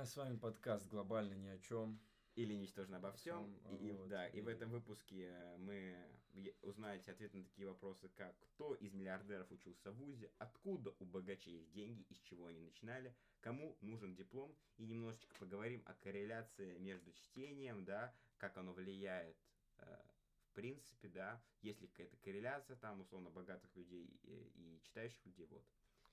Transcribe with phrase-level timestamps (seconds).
[0.00, 2.00] А, с вами подкаст «Глобально ни о чем».
[2.34, 3.54] Или «Ничтожно обо всем».
[3.58, 5.94] всем, И, вот, да, и в и- этом выпуске мы
[6.32, 11.04] е- узнаете ответ на такие вопросы, как кто из миллиардеров учился в ВУЗе, откуда у
[11.04, 16.78] богачей их деньги, из чего они начинали, кому нужен диплом, и немножечко поговорим о корреляции
[16.78, 19.36] между чтением, да, как оно влияет
[19.76, 20.02] э,
[20.44, 25.46] в принципе, да, есть ли какая-то корреляция там, условно, богатых людей и, и читающих людей,
[25.48, 25.62] вот.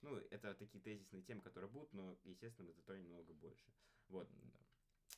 [0.01, 3.65] Ну, это такие тезисные темы, которые будут, но, естественно, мы затронем немного больше.
[4.09, 4.29] Вот.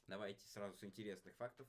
[0.07, 1.67] Давайте сразу с интересных фактов.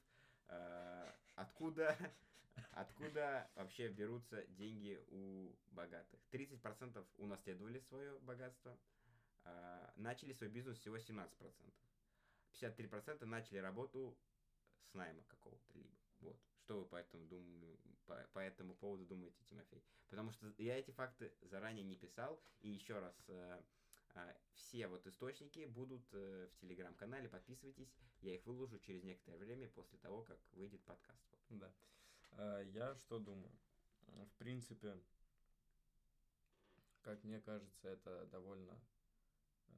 [0.48, 1.96] Э, Откуда,
[2.72, 6.20] откуда вообще берутся деньги у богатых?
[6.30, 8.78] 30% унаследовали свое богатство,
[9.44, 11.28] э, начали свой бизнес всего 17%.
[12.60, 14.18] 53% начали работу
[14.84, 15.96] с найма какого-то либо.
[16.20, 16.38] Вот.
[16.70, 19.82] Что вы по этому, думаю, по, по этому поводу думаете, Тимофей?
[20.08, 22.40] Потому что я эти факты заранее не писал.
[22.60, 23.60] И еще раз, э,
[24.14, 27.28] э, все вот источники будут э, в телеграм-канале.
[27.28, 27.92] Подписывайтесь.
[28.20, 31.26] Я их выложу через некоторое время после того, как выйдет подкаст.
[31.48, 31.58] Вот.
[31.58, 31.74] Да.
[32.34, 33.50] А, Я что думаю?
[34.06, 34.96] В принципе,
[37.02, 38.80] как мне кажется, это довольно,
[39.66, 39.74] э,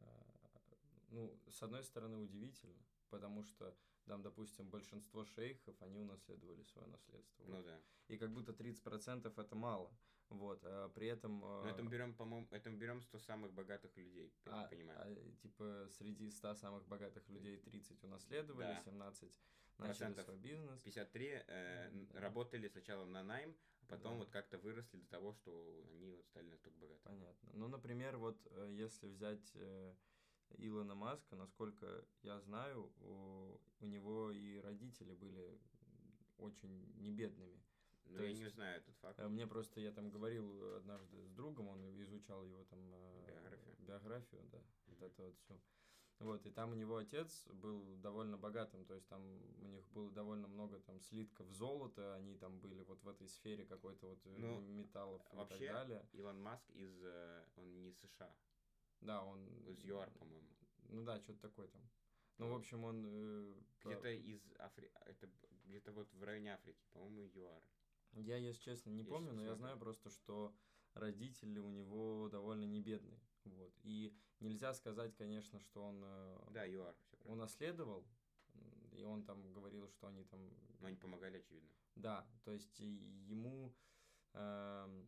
[1.08, 3.74] ну, с одной стороны, удивительно, потому что
[4.04, 7.44] там, допустим, большинство шейхов, они унаследовали свое наследство.
[7.46, 7.64] Ну вот.
[7.64, 7.80] да.
[8.08, 9.90] И как будто 30% это мало.
[10.28, 10.60] Вот.
[10.64, 11.40] а при этом...
[11.40, 14.98] Но это мы берем, по-моему, это мы берем 100 самых богатых людей, А, понимаю.
[14.98, 18.82] а, типа среди 100 самых богатых людей 30 унаследовали, Да.
[18.84, 19.22] 17
[19.78, 20.82] начали Процентов свой бизнес.
[20.82, 22.20] 53 э, Да.
[22.20, 24.18] работали сначала на найм, а потом Да.
[24.20, 27.02] вот как-то выросли до того, что они вот стали настолько богатыми.
[27.04, 27.50] Понятно.
[27.54, 29.94] Ну, например, вот э, если взять э,
[30.58, 35.58] Илона Маска, насколько я знаю, у, у него и родители были
[36.38, 37.62] очень не бедными.
[38.06, 39.18] Но То я есть, не знаю этот факт.
[39.18, 42.80] Э, Мне просто, я там говорил однажды с другом, он изучал его там...
[42.92, 43.76] э, Биографию.
[43.78, 45.58] Биографию, да, вот это вот все.
[46.18, 49.22] Вот, и там у него отец был довольно богатым, то есть там
[49.60, 53.64] у них было довольно много там слитков золота, они там были вот в этой сфере
[53.64, 56.08] какой-то вот э, Ну, металлов и так Вообще, далее.
[56.12, 57.02] Илон Маск из...
[57.56, 58.32] Он не США,
[59.02, 59.46] Да, он...
[59.66, 60.48] из ЮАР, по-моему.
[60.88, 61.82] Ну да, что-то такое там.
[62.38, 63.04] Ну, в общем, он...
[63.06, 63.54] э,
[63.84, 64.92] Где-то из Африки...
[65.06, 65.28] Это
[65.64, 67.62] где-то вот в районе Африки, по-моему, ЮАР.
[68.14, 70.54] Я, если честно, не Я помню, но я знаю просто, что
[70.94, 73.20] родители у него довольно не бедные.
[73.44, 73.72] Вот.
[73.82, 77.42] И нельзя сказать, конечно, что он э, Да, ЮАР, все правильно.
[77.42, 78.06] унаследовал,
[78.92, 80.40] и он там говорил, что они там...
[80.80, 81.70] Но они помогали, очевидно.
[81.96, 83.72] Да, то есть ему...
[84.34, 85.06] есть,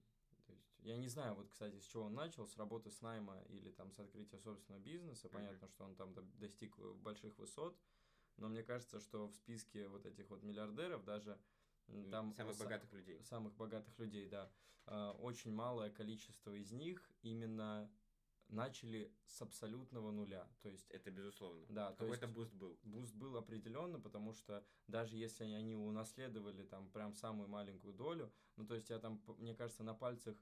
[0.84, 3.90] я не знаю, вот, кстати, с чего он начал, с работы с найма или там
[3.92, 5.28] с открытия собственного бизнеса.
[5.28, 7.76] Понятно, что он там до- достиг э, больших высот,
[8.36, 11.38] но мне кажется, что в списке вот этих вот миллиардеров даже
[12.10, 12.34] там...
[12.34, 13.22] Самых са- богатых людей.
[13.24, 14.50] Самых богатых людей, да.
[14.86, 17.90] А, Очень малое количество из них именно
[18.48, 20.46] начали с абсолютного нуля.
[20.60, 21.64] То есть Это безусловно.
[21.70, 22.78] Да, то Какой-то boost был.
[22.82, 28.66] boost был определенно, потому что даже если они- унаследовали там прям самую маленькую долю, ну
[28.66, 30.36] то есть я там, мне кажется, на пальцах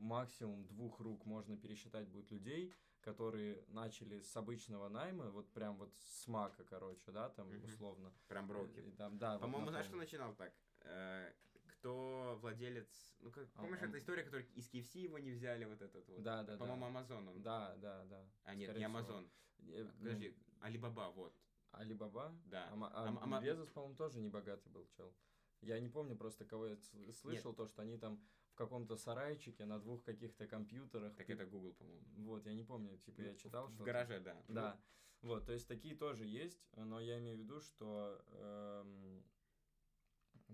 [0.00, 5.94] максимум двух рук можно пересчитать будет людей, которые начали с обычного найма, вот прям вот
[5.94, 7.64] с мака, короче, да, там Мгм.
[7.64, 8.12] условно.
[8.28, 8.90] Прям И брокер.
[8.96, 10.06] там, да, вот По-моему, знаешь, что напомню.
[10.06, 10.54] начинал так?
[10.80, 11.32] Э,
[11.78, 13.14] Кто владелец...
[13.20, 13.86] Ну, как, А, помнишь, а.
[13.86, 16.22] эта история, которая из KFC его не взяли, вот этот вот?
[16.22, 16.86] Да, да, По-моему.
[16.86, 17.42] Амазон он.
[17.42, 18.24] Да, да, да.
[18.44, 18.86] А, нет, не всего.
[18.86, 19.30] Амазон.
[19.58, 21.34] Э, ну, Подожди, Алибаба, вот.
[21.72, 22.32] Алибаба?
[22.46, 22.68] Да.
[22.70, 25.12] Ама- а ама- Безос, по-моему, тоже не богатый был чел.
[25.60, 28.18] Я не помню просто, кого я сл- слышал, то, что они там
[28.54, 31.16] в каком-то сарайчике на двух каких-то компьютерах.
[31.16, 32.04] Так это Google, по-моему.
[32.22, 34.44] Вот, я не помню, типа я читал, В что гараже, да.
[34.46, 34.80] Да,
[35.22, 39.24] вот, то есть такие тоже есть, но я имею в виду, что эм,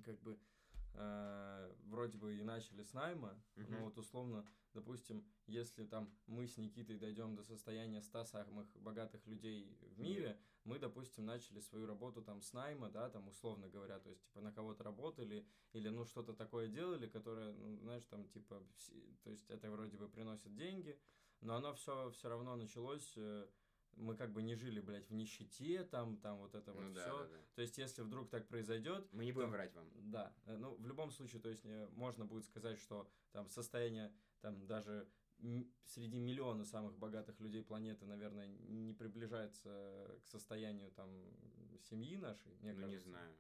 [0.03, 0.39] как бы
[0.95, 3.71] э, вроде бы и начали с найма, Мгм.
[3.71, 9.27] но вот условно, допустим, если там мы с Никитой дойдем до состояния 100 самых богатых
[9.27, 13.99] людей в мире, мы, допустим, начали свою работу там с найма, да, там условно говоря,
[13.99, 18.29] то есть типа на кого-то работали или ну что-то такое делали, которое, ну, знаешь, там
[18.29, 18.63] типа,
[19.25, 20.99] то есть это вроде бы приносит деньги,
[21.41, 23.49] но оно все все равно началось э,
[23.97, 27.01] мы как бы не жили, блядь, в нищете, там, там вот это Ну вот да,
[27.03, 27.19] все.
[27.19, 27.39] да, да.
[27.55, 29.91] То есть, если вдруг так произойдет, Мы не будем то- врать вам.
[30.11, 34.15] да, э, ну, в любом случае, то есть, э, можно будет сказать, что там состояние,
[34.41, 35.09] там, даже
[35.85, 41.09] среди миллиона самых богатых людей планеты, наверное, не приближается к состоянию, там,
[41.83, 43.09] семьи нашей, мне ну, не кажется.
[43.11, 43.37] знаю.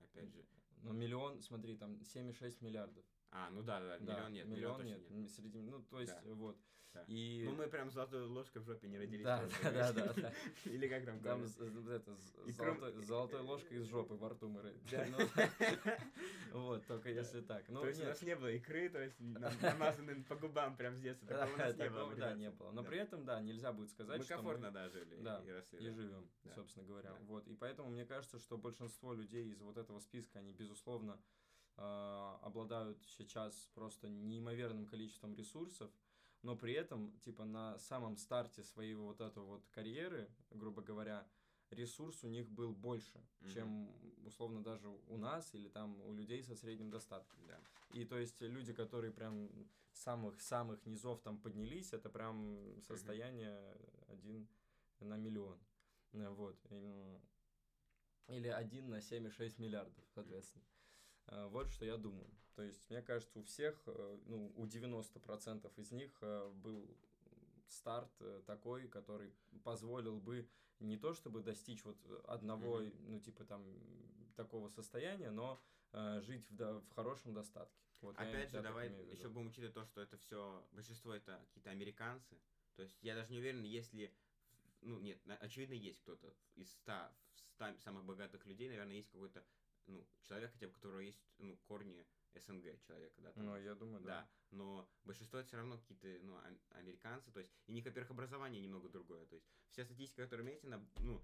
[0.00, 0.44] Опять же.
[0.82, 3.04] Но миллион, смотри, там, 7,6 миллиардов.
[3.38, 4.46] А, ну да, да, Да, миллион нет.
[4.46, 5.10] миллион точно нет.
[5.10, 6.34] м, Среди, ну, то есть, Да.
[6.34, 6.56] вот.
[6.94, 7.04] Да.
[7.08, 9.24] И Ну мы прям золотой ложкой в жопе не родились.
[9.26, 10.32] Да, просто, да, да, да, да.
[10.64, 12.16] Или как там Там это,
[12.52, 15.06] золотой, золотой ложкой из жопы во рту мы Да.
[15.10, 15.18] Ну,
[16.68, 17.68] Вот, только если так.
[17.68, 20.74] Ну, то есть у нет, нас не было икры, то есть нам- намазанным по губам
[20.78, 21.28] прям с детства.
[21.28, 22.14] Такого у нас не было.
[22.16, 22.70] да, не было.
[22.72, 25.78] Но при этом, да, нельзя будет сказать, Мы что комфортно, да, жили да, и росли.
[25.86, 27.12] и живем, собственно говоря.
[27.26, 27.46] Вот.
[27.46, 31.20] И поэтому мне кажется, что большинство людей из вот этого списка, они, безусловно,
[31.76, 35.90] обладают сейчас просто неимоверным количеством ресурсов,
[36.42, 41.26] но при этом, типа, на самом старте своей вот этой вот карьеры, грубо говоря,
[41.70, 43.50] ресурс у них был больше, Мгм.
[43.50, 43.92] чем,
[44.24, 47.46] условно, даже у нас или там у людей со средним достатком.
[47.46, 47.60] Да.
[47.90, 49.50] И то есть люди, которые прям
[49.92, 53.76] самых-самых низов там поднялись, это прям состояние
[54.08, 54.46] один
[55.00, 55.58] на миллион.
[56.12, 56.56] Вот.
[56.70, 57.20] М,
[58.28, 60.64] Или один на 7,6 миллиардов, соответственно.
[61.28, 62.30] Вот что я думаю.
[62.54, 66.96] То есть, мне кажется, у всех, э, ну, у 90% из них э, был
[67.68, 69.32] старт э, такой, который
[69.64, 70.48] позволил бы
[70.80, 71.96] не то чтобы достичь вот
[72.28, 73.12] одного, Мгм.
[73.12, 73.64] ну, типа там
[74.36, 75.60] такого состояния, но
[75.92, 77.82] э, жить в, до- в хорошем достатке.
[78.02, 82.38] Вот Опять же, давай еще будем учитывать то, что это все, большинство это какие-то американцы.
[82.76, 84.14] То есть я даже не уверен, если,
[84.82, 86.92] ну нет, очевидно есть кто-то из 100,
[87.54, 89.42] 100 самых богатых людей, наверное, есть какой-то,
[89.86, 93.74] ну, человек хотя бы, у которого есть, ну, корни СНГ человека, да, там, Ну, я
[93.74, 94.20] думаю, да.
[94.20, 98.10] да, но большинство все равно какие-то, ну, ам- американцы, то есть, и у них, во-первых,
[98.10, 101.22] образование немного другое, то есть, вся статистика, которую имеете, она, ну,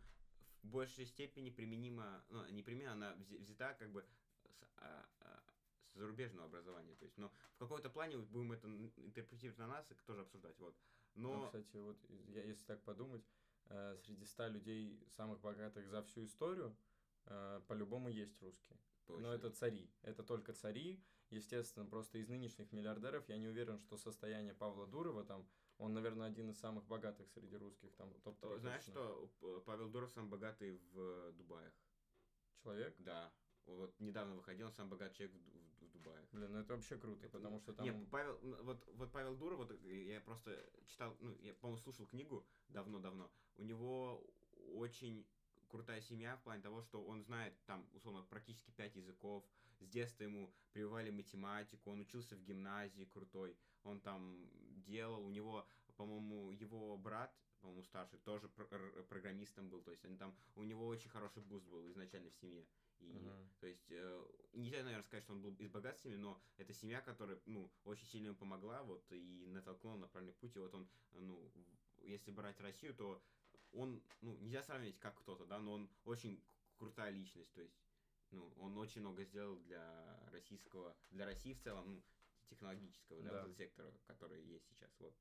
[0.63, 4.05] в большей степени применима, ну, не применима, она взята, как бы,
[4.45, 5.43] с, а, а,
[5.93, 9.91] с зарубежного образования, то есть, но в какой-то плане вот будем это интерпретировать на нас
[9.91, 10.75] и тоже обсуждать, вот,
[11.15, 11.99] Ну, но, кстати, вот
[12.29, 13.25] я, если так подумать,
[13.67, 16.75] э, среди 100 людей самых богатых за всю историю
[17.69, 18.79] по-любому есть русские.
[19.07, 19.23] точно.
[19.29, 19.91] Но это цари.
[20.03, 21.03] Это только цари.
[21.31, 25.49] Естественно, просто из нынешних миллиардеров я не уверен, что состояние Павла Дурова там,
[25.79, 29.89] он, наверное, один из самых богатых среди русских, там, топ То- знаешь что, П- Павел
[29.89, 31.73] Дуров самый богатый в Дубаях,
[32.63, 32.95] Человек?
[32.99, 33.33] да,
[33.65, 36.29] вот недавно выходил, он самый богатый человек в, в- в Дубаях.
[36.33, 37.87] Блин, ну это вообще круто, Это, потому что там...
[37.87, 42.07] Не, Павел, вот, вот Павел Дуров, вот э, я просто читал, ну, я, по-моему, слушал
[42.07, 43.31] книгу давно-давно.
[43.57, 44.23] У него
[44.75, 45.27] очень
[45.73, 49.43] крутая семья в плане того, что он знает там, условно, практически пять языков.
[49.81, 53.57] С детства ему прививали математику, он учился в гимназии крутой.
[53.83, 54.49] Он там
[54.85, 55.67] делал, у него,
[55.97, 59.83] по-моему, его брат, по-моему, старший, тоже пр- программистом был.
[59.83, 62.67] То есть он там, у него очень хороший boost был изначально в семье.
[63.01, 63.49] И, Мгм.
[63.61, 67.01] то есть, э, нельзя, наверное, сказать, что он был из богатой семьи, но это семья,
[67.01, 70.89] которая, ну, очень сильно ему помогла, вот, и натолкнула на правильный путь, и вот он,
[71.13, 73.23] ну, в- если брать Россию, то
[73.73, 76.43] он, ну, нельзя сравнивать как кто-то, да, но он очень
[76.77, 77.75] крутая личность, то есть,
[78.31, 82.03] ну, он очень много сделал для российского, для России в целом, ну,
[82.49, 83.47] технологического, да, Да.
[83.47, 85.15] вот сектора, который есть сейчас, вот.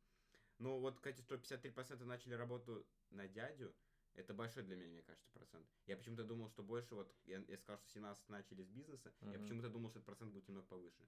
[0.59, 3.73] Но вот, кстати, что 53% начали работу на дядю,
[4.15, 5.65] это большой для меня, мне кажется, процент.
[5.87, 9.27] Я почему-то думал, что больше, вот, я, я сказал, что 17 начали с бизнеса, я
[9.27, 9.41] Мгм.
[9.43, 11.07] почему-то думал, что этот процент будет немного повыше.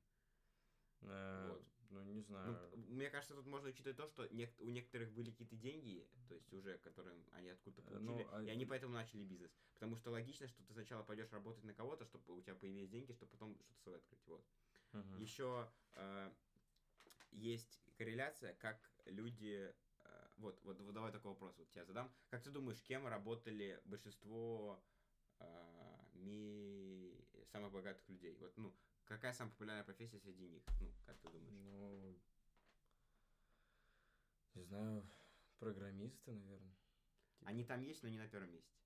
[1.02, 1.64] Э, вот.
[1.90, 2.70] Ну, не Ну, знаю.
[2.72, 6.36] п- мне кажется, тут можно учитывать то, что нек- у некоторых были какие-то деньги, то
[6.36, 9.52] есть уже, которые они откуда-то Э, ну, получили, а- и они поэтому начали бизнес.
[9.76, 13.12] Потому что логично, что ты сначала пойдешь работать на кого-то, чтобы у тебя появились деньги,
[13.14, 14.28] чтобы потом что-то свое открыть.
[14.28, 14.42] Вот.
[14.94, 15.22] Мгм.
[15.22, 16.32] Еще э,
[17.32, 19.74] есть корреляция, как люди...
[20.06, 22.10] э, вот, вот, вот давай такой вопрос вот тебя задам.
[22.30, 24.78] Как ты думаешь, кем работали большинство
[25.40, 27.16] э, ми-
[27.52, 28.36] самых богатых людей?
[28.40, 28.72] Вот, ну,
[29.16, 30.64] какая самая популярная профессия среди них?
[30.80, 31.54] Ну, как ты думаешь?
[31.54, 32.20] Ну,
[34.56, 35.08] не знаю,
[35.60, 36.76] программисты, наверное.
[37.42, 38.78] Они там есть, но не на первом месте.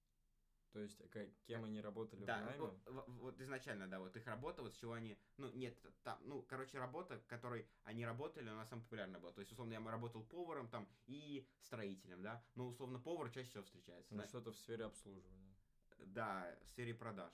[0.71, 2.59] То есть, а ка- кем они работали в Да, найме?
[2.59, 6.19] вот, вот- вот изначально, да, вот их работа, вот с чего они, ну, нет, там,
[6.27, 9.31] ну, короче, работа, которой они работали, она самая популярная была.
[9.31, 13.63] То есть, условно, я работал поваром там и строителем, да, но, условно, повар чаще всего
[13.63, 14.13] встречается.
[14.13, 14.27] Ну, да.
[14.27, 15.55] что-то в сфере обслуживания.
[15.99, 17.33] Да, в сфере продаж.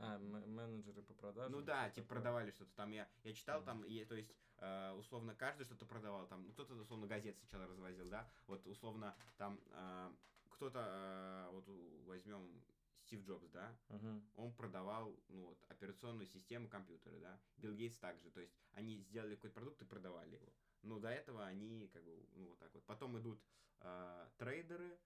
[0.00, 1.52] А, менеджеры по продажам?
[1.52, 2.16] Ну да, типа такое.
[2.16, 2.90] продавали что-то там.
[2.90, 3.66] Я, я читал Мгм.
[3.66, 6.26] там, и, то есть, э, условно, каждый что-то продавал.
[6.26, 8.26] Там, ну, кто-то, условно, газет сначала развозил, да.
[8.46, 10.12] Вот, условно, там э,
[10.48, 11.66] кто-то, э, вот
[12.06, 12.62] возьмем
[13.02, 14.22] Стив Джобс, да, Мгм.
[14.36, 17.38] он продавал, ну вот, операционную систему, компьютеры, да.
[17.56, 20.52] Билл Гейтс также, то есть они сделали какой-то продукт и продавали его.
[20.82, 22.84] Но до этого они, как бы, ну вот так вот.
[22.84, 23.42] Потом идут
[23.80, 24.98] э, трейдеры,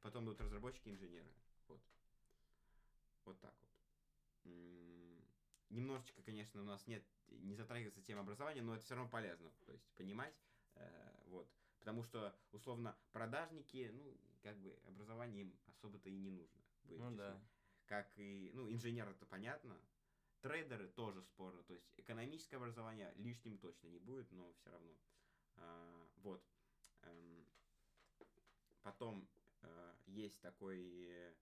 [0.00, 1.32] потом идут разработчики, инженеры.
[1.68, 1.80] Вот.
[3.24, 3.67] Вот так вот.
[5.70, 9.72] Немножечко, конечно, у нас нет, не затрагивается тема образования, но это все равно полезно, то
[9.72, 10.34] есть понимать,
[10.76, 11.50] э, вот.
[11.78, 16.60] Потому что, условно, продажники, ну, как бы, образование им особо-то и не нужно.
[16.84, 17.40] будем Ну да.
[17.86, 19.78] как и, ну, инженер это понятно,
[20.40, 21.62] Трейдеры тоже спорно.
[21.64, 24.96] То есть экономическое образование лишним точно не будет, но все равно.
[25.56, 26.42] А, вот.
[27.02, 27.44] Эм,
[28.82, 29.28] потом
[29.62, 31.34] э, есть такой...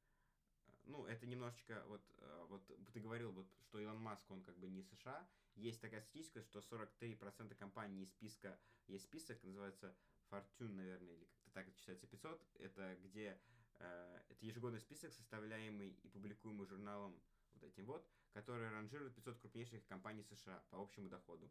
[0.87, 4.69] Ну, это немножечко, вот, э, вот ты говорил, вот, что Илон Маск, он как бы
[4.69, 5.29] не США.
[5.57, 9.97] Есть такая статистика, что 43% компаний из списка, есть список, называется
[10.31, 12.41] Fortune, наверное, или как-то так это читается 500.
[12.61, 13.41] Это где
[13.79, 17.21] э, это ежегодный список, составляемый и публикуемый журналом
[17.55, 21.51] вот этим вот, который ранжирует 500 крупнейших компаний США по общему доходу.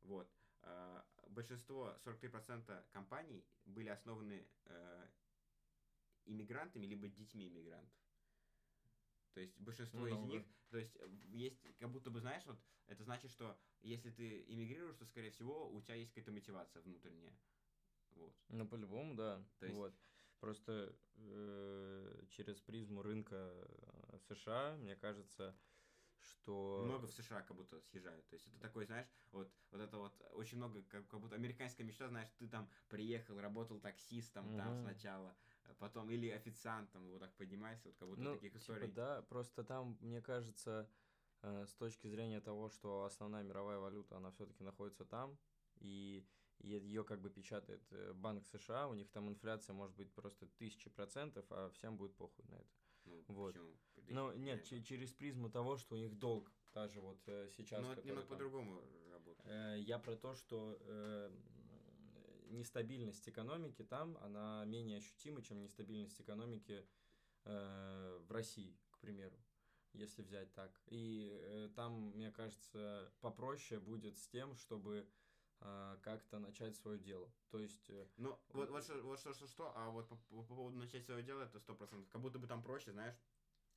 [0.00, 0.28] Вот.
[0.62, 5.08] Э, большинство, 43% компаний были основаны э,
[6.24, 7.98] иммигрантами, либо детьми иммигрантов.
[9.34, 10.14] То есть большинство Много.
[10.14, 10.96] из них, то есть
[11.30, 15.70] есть, как будто бы, знаешь, вот это значит, что если ты иммигрируешь, то, скорее всего,
[15.70, 17.36] у тебя есть какая-то мотивация внутренняя.
[18.14, 18.34] Вот.
[18.48, 19.44] Ну, по-любому, да.
[19.58, 19.76] То есть...
[19.76, 19.94] Вот.
[20.40, 25.56] Просто э, через призму рынка э, США, мне кажется,
[26.18, 26.82] что...
[26.84, 28.26] Много в США как будто съезжают.
[28.28, 31.86] То есть это такой, знаешь, вот, вот это вот очень много, как, как будто американская
[31.86, 34.56] мечта, знаешь, ты там приехал, работал таксистом угу.
[34.56, 35.36] там сначала,
[35.78, 38.88] потом или официантом, вот так поднимайся, вот как будто ну, таких типа, историй.
[38.88, 40.88] Типа, да, просто там, мне кажется,
[41.42, 45.38] э, с точки зрения того, что основная мировая валюта, она все-таки находится там,
[45.76, 46.26] и
[46.58, 50.90] ее как бы печатает э, Банк США, у них там инфляция может быть просто тысячи
[50.90, 52.70] процентов, а всем будет похуй на это.
[53.04, 53.54] Ну, вот.
[53.94, 54.14] Почему?
[54.14, 57.82] Но нет, ч- через призму того, что у них долг даже вот э, сейчас.
[57.82, 59.46] Но это немного по-другому работает.
[59.46, 61.30] Э, я про то, что э,
[62.52, 66.86] нестабильность экономики там, она менее ощутима, чем нестабильность экономики
[67.44, 69.36] э, в России, к примеру,
[69.92, 70.80] если взять так.
[70.86, 75.08] И э, там, мне кажется, попроще будет с тем, чтобы
[75.60, 77.32] э, как-то начать свое дело.
[77.50, 77.90] То есть...
[77.90, 81.04] Э, ну, вот, вот, что, вот что, что, что, а вот по, по поводу начать
[81.04, 82.08] свое дело, это сто процентов.
[82.10, 83.16] Как будто бы там проще, знаешь,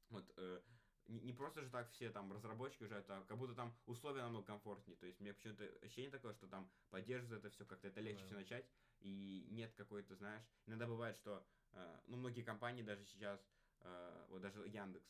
[0.10, 0.32] вот...
[0.38, 0.62] Э,
[1.08, 4.46] не, не просто же так все там разработчики уезжают, а как будто там условия намного
[4.46, 4.98] комфортнее.
[4.98, 8.26] То есть мне почему-то ощущение такое, что там поддерживают это все, как-то это легче yeah.
[8.26, 8.66] все начать,
[9.00, 13.40] и нет какой-то, знаешь, иногда бывает, что, э, ну, многие компании даже сейчас,
[13.82, 15.08] э, вот даже Яндекс,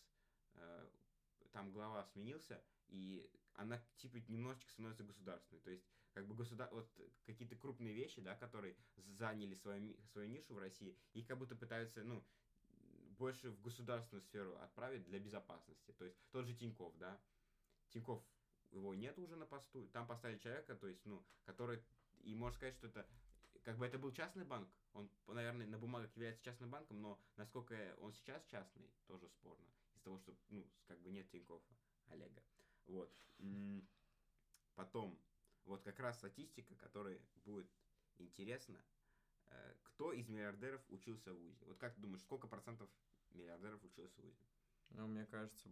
[0.53, 0.89] э,
[1.51, 5.61] там глава сменился, и она типа немножечко становится государственной.
[5.61, 6.69] То есть, как бы государ...
[6.71, 6.89] вот
[7.25, 12.03] какие-то крупные вещи, да, которые заняли свою, свою нишу в России, их как будто пытаются,
[12.03, 12.25] ну,
[13.17, 15.91] больше в государственную сферу отправить для безопасности.
[15.93, 17.19] То есть тот же Тиньков, да,
[17.89, 18.23] Тиньков
[18.71, 21.81] его нет уже на посту, там поставили человека, то есть, ну, который,
[22.23, 23.07] и можно сказать, что это,
[23.63, 27.95] как бы это был частный банк, он, наверное, на бумагах является частным банком, но насколько
[27.99, 31.61] он сейчас частный, тоже спорно, из-за того, что, ну, как бы нет Тинькова,
[32.07, 32.43] Олега.
[32.85, 33.21] Вот.
[34.75, 35.19] Потом,
[35.63, 37.69] вот как раз статистика, которая будет
[38.17, 38.83] интересна,
[39.83, 41.65] кто из миллиардеров учился в ВУЗе?
[41.65, 42.89] Вот как ты думаешь, сколько процентов
[43.31, 44.45] миллиардеров училось в ВУЗе?
[44.89, 45.69] Ну, мне кажется,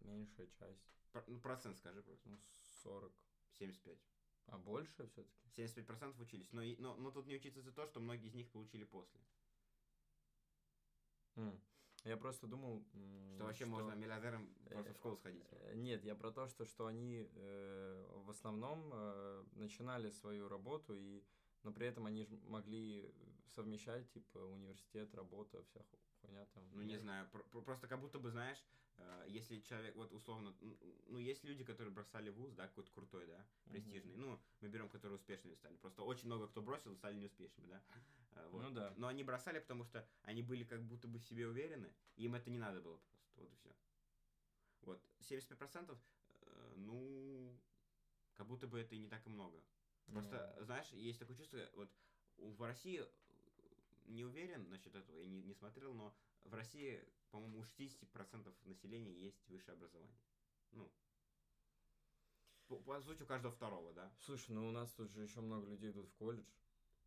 [0.00, 0.84] меньшая часть.
[1.12, 2.28] Про, ну, процент скажи просто.
[2.28, 2.38] Ну,
[2.82, 3.12] 40.
[3.58, 3.98] 75.
[4.46, 5.26] А больше все-таки?
[5.56, 6.50] 75% учились.
[6.52, 9.20] Но, но, но тут не учиться за то, что многие из них получили после.
[11.36, 11.60] Mm.
[12.04, 12.82] Я просто думал...
[13.34, 13.72] Что вообще что...
[13.72, 15.44] можно миллиардерам просто в школу сходить.
[15.50, 20.94] Э, нет, я про то, что, что они э, в основном э, начинали свою работу,
[20.96, 21.22] и,
[21.62, 23.12] но при этом они могли
[23.54, 25.80] совмещать, типа, университет, работа, вся
[26.20, 26.64] хуйня там.
[26.72, 28.64] Ну, не знаю, про просто как будто бы, знаешь,
[28.98, 30.54] э, если человек, вот условно,
[31.06, 34.20] ну, есть люди, которые бросали вуз, да, какой-то крутой, да, престижный, угу.
[34.20, 37.82] ну, мы берем, которые успешными стали, просто очень много кто бросил, стали неуспешными, да,
[38.36, 38.62] э, вот.
[38.62, 38.94] Ну, да.
[38.96, 42.34] Но они бросали, потому что они были как будто бы в себе уверены, и им
[42.34, 43.70] это не надо было просто, вот и все.
[44.82, 45.98] Вот, 75%,
[46.42, 47.58] э, ну,
[48.34, 49.62] как будто бы это и не так и много.
[50.12, 50.64] Просто, mm.
[50.64, 51.90] знаешь, есть такое чувство, вот
[52.38, 53.04] в России
[54.06, 56.14] не уверен насчет этого, я не, не смотрел, но
[56.44, 60.18] в России, по-моему, у 60% населения есть высшее образование.
[60.72, 60.90] Ну,
[62.68, 64.12] по, по сути, у каждого второго, да?
[64.20, 66.48] Слушай, ну у нас тут же еще много людей идут в колледж.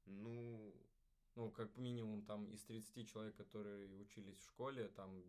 [0.05, 0.73] Ну...
[1.35, 5.23] Ну, как минимум, там из 30 человек, которые учились в школе, там,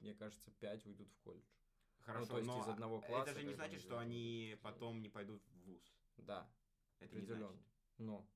[0.00, 1.44] мне кажется, 5 уйдут в колледж.
[2.00, 3.30] Хорошо, ну, то есть но из одного класса.
[3.30, 5.94] Это же не значит, что они потом не пойдут в ВУЗ.
[6.16, 6.48] Да.
[7.00, 7.60] Это не значит.
[7.98, 8.26] Но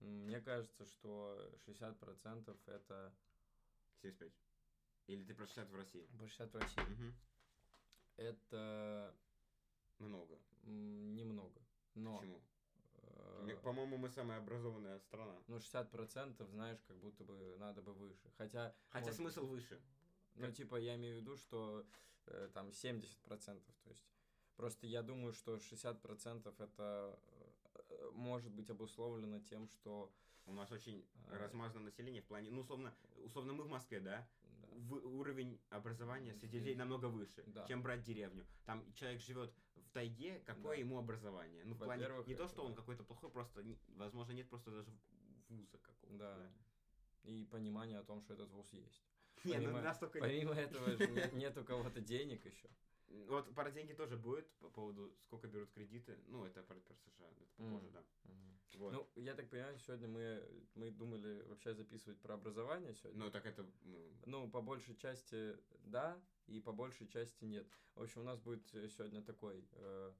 [0.00, 3.14] мне кажется, что 60% это...
[4.02, 4.32] 75.
[5.06, 6.06] Или ты про 60 в России?
[6.18, 6.80] Про 60 в России.
[6.80, 7.12] Угу.
[8.16, 9.14] Это...
[9.98, 10.38] Много.
[10.62, 11.60] Немного.
[11.94, 12.18] Но...
[12.18, 12.40] Почему?
[13.46, 15.36] Э, по-моему, мы самая образованная страна.
[15.46, 18.30] Ну, 60%, знаешь, как будто бы надо бы выше.
[18.36, 18.74] Хотя...
[18.88, 19.80] Хотя вот, смысл выше.
[20.34, 20.56] Ну, как...
[20.56, 21.86] типа, я имею в виду, что
[22.26, 23.08] э, там 70%.
[23.28, 24.04] То есть,
[24.56, 27.18] просто я думаю, что 60% это
[27.88, 30.12] Э, может быть обусловлено тем, что...
[30.46, 32.50] У нас очень э, размазано население в плане...
[32.50, 32.94] Ну, условно,
[33.24, 34.28] условно мы в Москве, да?
[34.42, 34.66] да.
[34.72, 37.66] в- уровень образования среди людей намного выше, Да.
[37.66, 38.46] чем брать деревню.
[38.66, 40.80] Там человек живет в тайге, какое Да.
[40.80, 41.64] ему образование?
[41.64, 42.76] Ну, в плане, не то, что он да.
[42.76, 43.64] какой-то плохой, просто,
[43.96, 44.90] возможно, нет просто даже
[45.48, 46.18] вуза какого-то.
[46.18, 46.52] Да.
[47.22, 49.02] И понимание о том, что этот вуз есть.
[49.44, 50.18] Не, ну Помимо- настолько...
[50.20, 52.68] Помимо этого же нет, нет у кого-то денег еще.
[53.08, 56.18] Вот про деньги тоже будет по поводу, сколько берут кредиты.
[56.26, 57.92] Ну, это про, про США, это попозже, Мгм.
[57.92, 58.04] да.
[58.78, 58.92] Вот.
[58.92, 60.42] Ну, я так понимаю, сегодня мы,
[60.74, 63.24] мы думали вообще записывать про образование сегодня.
[63.24, 63.64] Ну, так это...
[63.82, 67.66] ну, Ну, по большей части да, и по большей части нет.
[67.94, 70.12] В общем, у нас будет э, сегодня такой э,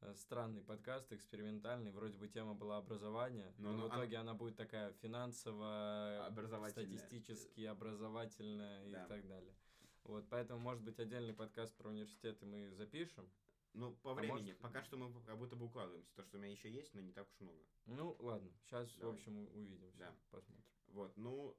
[0.00, 1.90] э, странный подкаст, экспериментальный.
[1.90, 6.32] Вроде бы тема была образование, Но но, ну, в а- итоге она будет такая финансово,
[6.70, 9.04] статистически образовательная Да.
[9.04, 9.54] и так далее.
[10.04, 13.30] Вот, поэтому, может быть, отдельный подкаст про университеты мы запишем.
[13.74, 14.48] Ну, по А времени.
[14.52, 16.12] может- Пока что мы как будто бы укладываемся.
[16.14, 17.64] То, что у меня еще есть, но не так уж много.
[17.86, 19.14] Ну, ладно, сейчас, в Давай.
[19.16, 20.16] общем, у- увидимся, Да.
[20.30, 20.64] посмотрим.
[20.88, 21.56] Вот, ну,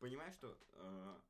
[0.00, 1.20] понимаешь, что э,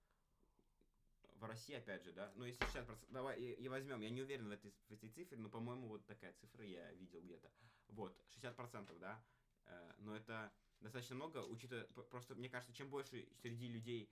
[1.35, 4.49] в России, опять же, да, ну, если 60%, давай и, и возьмем, я не уверен
[4.49, 7.51] в этой, в этой цифре, но, по-моему, вот такая цифра я видел где-то.
[7.89, 9.23] Вот, 60%, да,
[9.67, 14.11] э, но это достаточно много, учитывая, просто, мне кажется, чем больше среди людей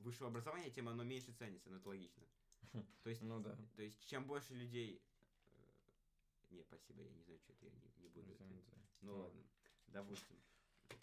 [0.00, 2.22] высшего образования, тем оно меньше ценится, ну, это логично.
[3.02, 3.56] То есть, Ну да.
[3.76, 5.00] то есть, чем больше людей...
[6.50, 8.20] э, не, спасибо, я не знаю, что это я не, не буду.
[8.32, 8.64] это- Извините.
[9.00, 9.24] ну Ладно.
[9.24, 9.42] ладно,
[9.88, 10.36] допустим.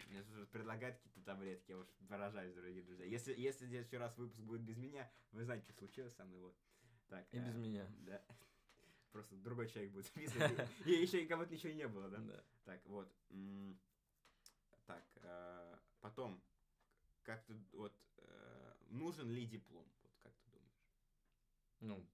[0.10, 3.06] Мне тут предлагают какие-то таблетки, я уж выражаюсь, дорогие друзья.
[3.06, 6.40] Если, если в следующий раз выпуск будет без меня, вы знаете, что случилось со мной,
[6.40, 6.56] вот.
[7.08, 7.88] Так, И без э, меня.
[8.02, 8.22] Да.
[9.12, 10.70] Просто другой человек будет записывать.
[10.86, 12.18] И еще и кого-то ничего не было, да?
[12.20, 12.44] Да.
[12.66, 13.12] Так, вот.
[14.86, 16.42] Так, э, потом,
[17.24, 19.86] как ты, вот, э, нужен ли диплом?
[20.02, 20.84] Вот как ты думаешь?
[21.80, 22.06] Ну,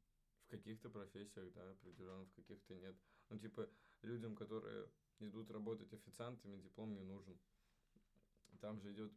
[0.46, 2.96] в каких-то профессиях, да, определенно, в каких-то нет.
[3.30, 3.70] Ну, типа,
[4.02, 4.90] людям, которые
[5.20, 7.38] идут работать официантами, диплом не нужен.
[8.62, 9.12] Там же идет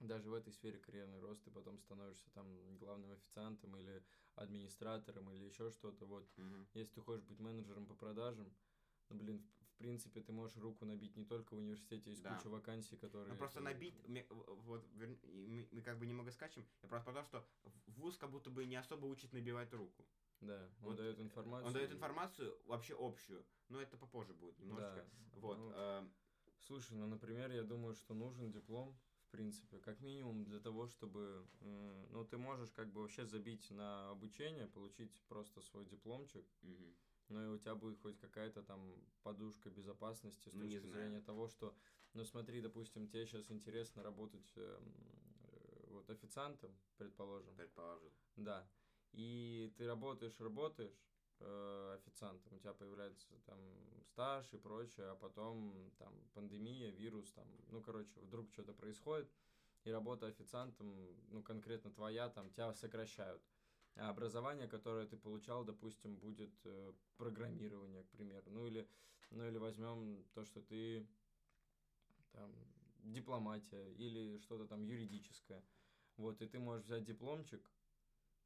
[0.00, 4.02] даже в этой сфере карьерный рост, ты потом становишься там главным официантом или
[4.34, 6.04] администратором или еще что-то.
[6.06, 6.28] Вот,
[6.74, 8.52] если ты хочешь быть менеджером по продажам,
[9.08, 9.42] ну, блин,
[9.76, 12.36] принципе, ты можешь руку набить не только в университете, есть Да.
[12.36, 13.32] куча вакансий, которые...
[13.32, 13.94] Ну, просто набить,
[14.30, 17.44] вот, вер- мы, мы как бы немного скачем, я просто потому что
[17.86, 20.04] вуз как будто бы не особо учит набивать руку.
[20.40, 21.66] Да, он Вот, дает э, информацию.
[21.66, 25.04] Он дает информацию вообще общую, но это попозже будет немножечко.
[25.34, 25.40] Да.
[25.40, 26.08] Вот, Ну, э,
[26.66, 31.46] Слушай, ну, например, я думаю, что нужен диплом, в принципе, как минимум для того, чтобы,
[31.60, 36.96] ну, ты можешь как бы вообще забить на обучение, получить просто свой дипломчик, мгм.
[37.28, 41.48] Но и у тебя будет хоть какая-то там подушка безопасности с Ну, точки зрения того,
[41.48, 41.74] что,
[42.14, 44.94] ну, смотри, допустим, тебе сейчас интересно работать эм,
[45.44, 48.12] э, вот официантом, предположим, предположил.
[48.36, 48.68] да,
[49.12, 50.96] и ты работаешь, работаешь
[51.40, 53.58] э, официантом, у тебя появляется там
[54.04, 59.30] стаж и прочее, а потом там пандемия, вирус, там, ну, короче, вдруг что-то происходит,
[59.84, 60.96] и работа официантом,
[61.30, 63.42] ну, конкретно твоя, там, тебя сокращают.
[63.96, 68.86] А образование, которое ты получал, допустим, будет э, программирование, к примеру, ну, или,
[69.30, 71.08] ну, или возьмем то, что ты
[72.32, 72.54] там
[72.98, 75.64] дипломатия или что-то там юридическое.
[76.16, 77.70] Вот, и ты можешь взять дипломчик,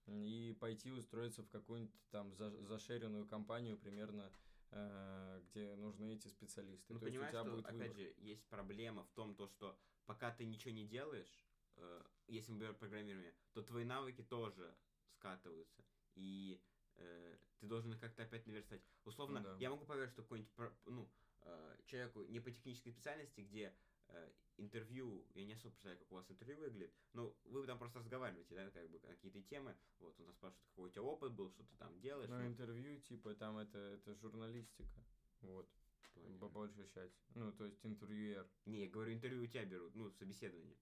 [0.07, 4.33] и пойти устроиться в какую-нибудь там за- зашеренную компанию примерно,
[4.71, 6.93] э, где нужны эти специалисты.
[6.93, 7.97] Ну, То есть у понимаешь, тебя что, будет опять выбор.
[7.97, 11.45] же, есть проблема в том, то, что пока ты ничего не делаешь,
[11.77, 14.77] э, если мы берем программирование, то твои навыки тоже
[15.21, 15.85] скатываются.
[16.15, 16.61] И
[16.97, 18.83] э, ты должен их как-то опять наверстать.
[19.05, 19.57] Условно, Ну да.
[19.59, 20.53] я могу поверить, что какой-нибудь,
[20.87, 21.09] ну,
[21.43, 23.75] э, человеку не по технической специальности, где
[24.09, 27.99] э, интервью, я не особо представляю, как у вас интервью выглядит, но вы там просто
[28.01, 31.51] разговариваете, да, как бы какие-то темы, вот, он там спрашивает, какой у тебя опыт был,
[31.51, 32.29] что ты там делаешь.
[32.31, 35.05] Ну, ну, интервью, типа, там это, это журналистика.
[35.43, 35.71] Вот,
[36.15, 37.19] плане- по большей части.
[37.35, 38.47] Ну, то есть интервьюер.
[38.67, 40.77] Не, я говорю, интервью у тебя берут, ну, собеседование.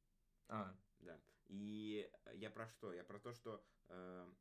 [0.49, 1.21] А, Да.
[1.49, 2.93] И я про что?
[2.93, 4.33] Я про то, что э,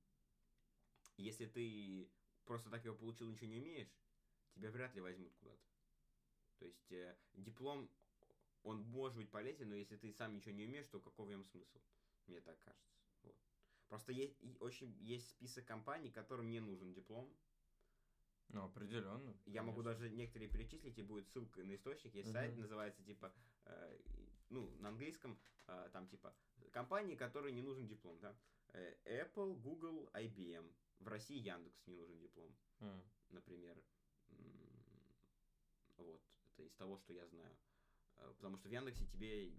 [1.17, 2.09] если ты
[2.45, 3.93] просто так его получил, ничего не умеешь,
[4.53, 5.63] тебя вряд ли возьмут куда-то.
[6.59, 7.89] То есть э, диплом,
[8.63, 11.43] он может быть полезен, но если ты сам ничего не умеешь, то какой в нем
[11.45, 11.79] смысл?
[12.25, 12.97] Мне так кажется.
[13.23, 13.35] Вот.
[13.87, 17.33] Просто есть и очень есть список компаний, которым не нужен диплом.
[18.49, 19.37] ну, определенно.
[19.45, 19.99] Я могу конечно.
[20.01, 22.13] даже некоторые перечислить, и будет ссылка на источник.
[22.15, 22.61] Есть сайт, Мгм.
[22.61, 23.33] называется типа,
[23.65, 24.16] э, и-
[24.49, 26.33] ну, на английском, э, там типа,
[26.71, 28.35] компании, которые не нужен диплом, да.
[28.69, 30.73] Э, Apple, Google, IBM.
[30.99, 33.03] В России Яндекс не нужен диплом, М.
[33.29, 33.81] например.
[35.97, 36.21] Вот,
[36.53, 37.55] это из того, что я знаю.
[38.17, 39.51] Э, Потому что в Яндексе тебе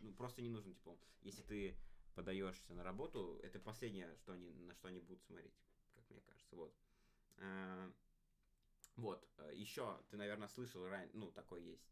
[0.00, 0.98] ну, просто не нужен диплом.
[1.22, 1.76] Если ты
[2.14, 5.54] подаешься на работу, это последнее, что они, на что они будут смотреть,
[5.94, 6.56] как мне кажется.
[6.56, 6.74] Вот.
[7.36, 7.92] Э,
[8.96, 11.86] Вот, еще ты, наверное, слышал ну, такой есть,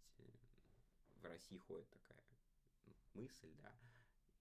[1.21, 2.26] в России ходит такая
[3.17, 3.73] мысль, да,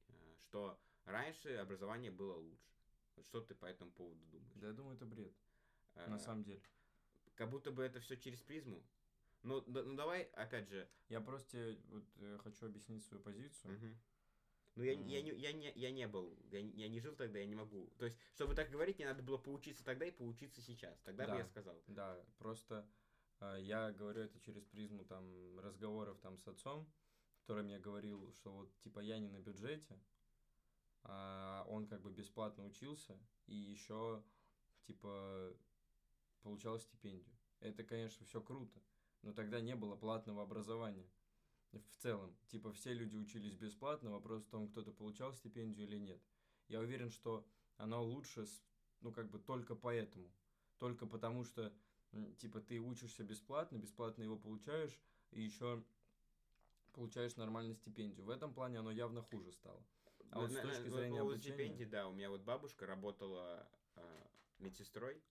[0.09, 2.71] э, что раньше образование было лучше.
[3.15, 4.53] Вот что ты по этому поводу думаешь?
[4.55, 5.33] Да, я думаю, это бред,
[5.95, 6.61] Э, на самом деле.
[7.35, 8.83] Как будто бы это все через призму.
[9.43, 13.73] Ну, да- ну давай, опять же, Я просто тебе вот, э, хочу объяснить свою позицию.
[13.73, 13.97] Мгм.
[14.75, 15.25] Ну, я, я, М.
[15.25, 17.89] не, я, не, я не был, я, не- я не жил тогда, я не могу.
[17.97, 20.99] То есть, чтобы так говорить, мне надо было поучиться тогда и поучиться сейчас.
[21.03, 21.37] Тогда бы Да.
[21.37, 21.81] я сказал.
[21.87, 22.85] Да, просто
[23.39, 26.85] э, я говорю это через призму там разговоров там с отцом,
[27.45, 29.99] который мне говорил, что вот типа я не на бюджете,
[31.03, 34.23] а он как бы бесплатно учился и еще
[34.81, 35.55] типа
[36.41, 37.37] получал стипендию.
[37.59, 38.81] Это, конечно, все круто,
[39.21, 41.07] но тогда не было платного образования
[41.71, 42.35] в целом.
[42.47, 46.21] Типа все люди учились бесплатно, вопрос в том, кто-то получал стипендию или нет.
[46.67, 48.47] Я уверен, что оно лучше,
[49.01, 50.31] ну как бы только поэтому.
[50.79, 51.71] Только потому что,
[52.37, 55.85] типа, ты учишься бесплатно, бесплатно его получаешь, и еще
[56.95, 58.25] получаешь нормальную стипендию.
[58.25, 59.83] В этом плане оно явно хуже стало.
[60.31, 64.27] А вот с На- точки зрения обучения- стипендий, да, у меня вот бабушка работала а,
[64.59, 65.21] медсестрой,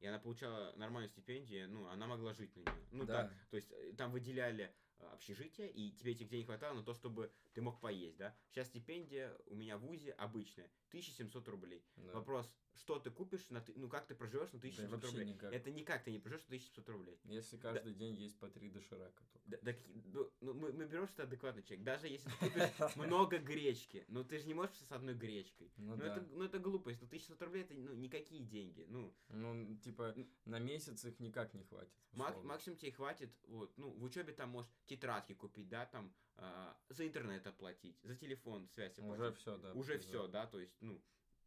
[0.00, 2.86] и она получала нормальную стипендию, ну, она могла жить на нее.
[2.90, 3.24] Ну, Да.
[3.28, 6.92] так, то есть э, там выделяли а, общежитие, и тебе этих денег хватало на то,
[6.94, 8.36] чтобы ты мог поесть, да.
[8.50, 11.84] Сейчас стипендия у меня в ВУЗе обычная, 1700 рублей.
[11.96, 12.12] Да.
[12.12, 15.34] Вопрос, что ты купишь, на, ты- ну, как ты проживешь на 1700 вообще рублей?
[15.34, 15.52] никак.
[15.52, 17.20] Это никак ты не проживешь на 1700 рублей.
[17.24, 19.24] Если каждый день есть по три доширака.
[19.32, 19.40] только.
[19.46, 19.78] Да, да
[20.12, 21.84] ну, ну, мы, мы берем, что ты адекватный человек.
[21.84, 25.72] Даже если ты купишь много гречки, ну ты же не можешь с одной гречкой.
[25.76, 26.16] Ну, Ну, да.
[26.16, 27.00] это, ну это глупость.
[27.00, 28.84] Ну 1100 рублей это ну, никакие деньги.
[28.88, 31.92] Ну, Ну, типа, на месяц их никак не хватит.
[32.12, 36.76] мак- максимум тебе хватит, вот, ну, в учебе там можешь тетрадки купить, да, там, а,
[36.88, 39.20] за интернет оплатить, за телефон связь оплатить.
[39.20, 39.72] Уже все, да.
[39.74, 41.00] Уже все, да, то есть, ну,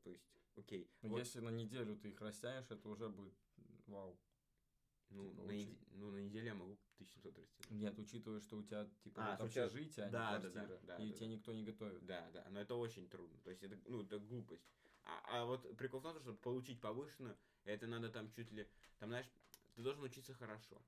[0.04, 0.26] то есть,
[0.56, 0.90] окей.
[1.02, 3.34] Ну, Вот, Если на неделю ты их растянешь, это уже будет
[3.88, 4.18] вау.
[5.10, 7.72] ну, типа, на неде- ну, на неделю я могу 1700 растянуть.
[7.72, 10.54] Нет, учитывая, что у тебя типа А, вот что тебя- общежитие, а да, да, не
[10.54, 11.34] да, квартира, да, и да, тебе да.
[11.34, 12.06] никто не готовит.
[12.06, 13.38] Да, да, но это очень трудно.
[13.44, 14.66] То есть это, ну, это глупость.
[15.06, 18.68] А, а вот прикол в том, чтобы получить повышенную, это надо там чуть ли,
[19.00, 19.30] там, знаешь,
[19.76, 20.82] ты должен учиться хорошо.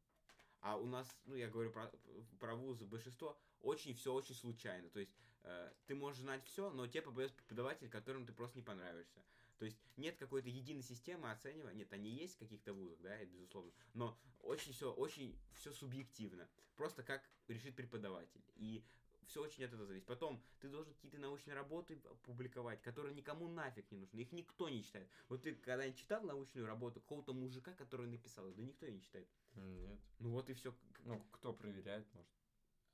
[0.65, 1.91] А у нас, ну, я говорю про,
[2.39, 4.89] про вузы, большинство очень все очень случайно.
[4.89, 5.11] То есть
[5.43, 9.21] э, ты можешь знать все, но тебе попадется преподаватель, которому ты просто не понравишься.
[9.59, 11.75] То есть нет какой-то единой системы оценивания.
[11.75, 13.71] Нет, они есть в каких-то вузах, да, это безусловно.
[13.93, 16.49] Но очень все, очень все субъективно.
[16.75, 18.41] Просто как решит преподаватель.
[18.55, 18.83] И
[19.27, 20.07] все очень от этого зависит.
[20.07, 24.19] Потом ты должен какие-то научные работы публиковать, которые никому нафиг не нужны.
[24.19, 25.07] Их никто не читает.
[25.29, 28.49] Вот ты когда-нибудь читал научную работу какого-то мужика, который написал?
[28.49, 29.27] Да никто ее не читает.
[29.55, 29.99] Нет.
[30.19, 30.73] Ну вот и все.
[31.03, 32.31] Ну, кто проверяет, может?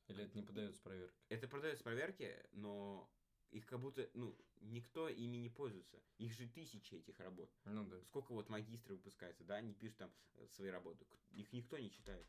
[0.07, 1.15] Или это не подается проверке?
[1.29, 3.09] Это продается проверки, но
[3.51, 6.01] их как будто, ну, никто ими не пользуется.
[6.17, 7.49] Их же тысячи этих работ.
[7.65, 8.01] Ну да.
[8.05, 11.05] Сколько вот магистры выпускается, да, они пишут там э, свои работы.
[11.31, 12.27] Их никто не читает.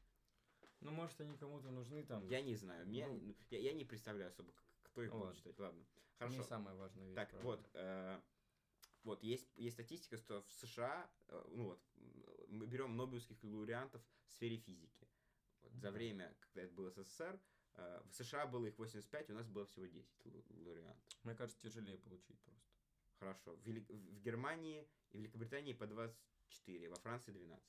[0.80, 2.24] Ну, может, они кому-то нужны там.
[2.26, 2.86] Я не знаю.
[2.86, 3.18] Мне, Ну.
[3.20, 5.38] ну, я, я не представляю особо, кто их Ну будет ладно.
[5.38, 5.58] читать.
[5.58, 5.78] Ладно.
[5.80, 5.86] Не
[6.18, 6.42] Хорошо.
[6.44, 7.14] самая важная вещь.
[7.16, 7.46] Так, правда.
[7.48, 8.20] вот, э,
[9.04, 11.80] вот есть, есть статистика, что в США, э, ну вот,
[12.52, 15.08] мы берем нобелевских лауреантов в сфере физики.
[15.62, 17.40] Вот, за время, когда это было СССР,
[17.74, 21.04] э, в США было их 85, у нас было всего 10 лау- лауреантов.
[21.24, 22.68] Мне кажется, тяжелее получить просто.
[23.18, 23.56] Хорошо.
[23.56, 27.64] В, Вели- в Германии и Великобритании по 24, во Франции 12.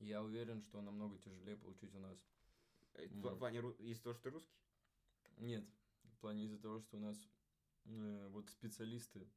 [0.00, 2.18] Я уверен, что намного тяжелее получить у нас.
[2.94, 4.56] Э, В, в плане из-за того, что ты русский?
[5.38, 5.64] Нет,
[6.04, 7.28] в плане из-за того, что у нас
[7.84, 9.28] э, вот специалисты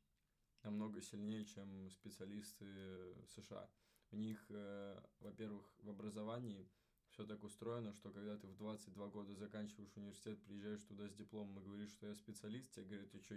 [0.64, 3.70] намного сильнее, чем специалисты э, США.
[4.12, 6.70] У них, э, во-первых, в образовании
[7.10, 11.60] все так устроено, что когда ты в 22 года заканчиваешь университет, приезжаешь туда с дипломом
[11.60, 13.36] и говоришь, что я специалист, тебе говорят, ты что,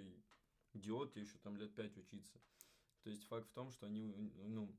[0.73, 2.41] идиот, тебе еще там лет 5 учиться.
[3.03, 4.13] То есть факт в том, что они,
[4.49, 4.77] ну,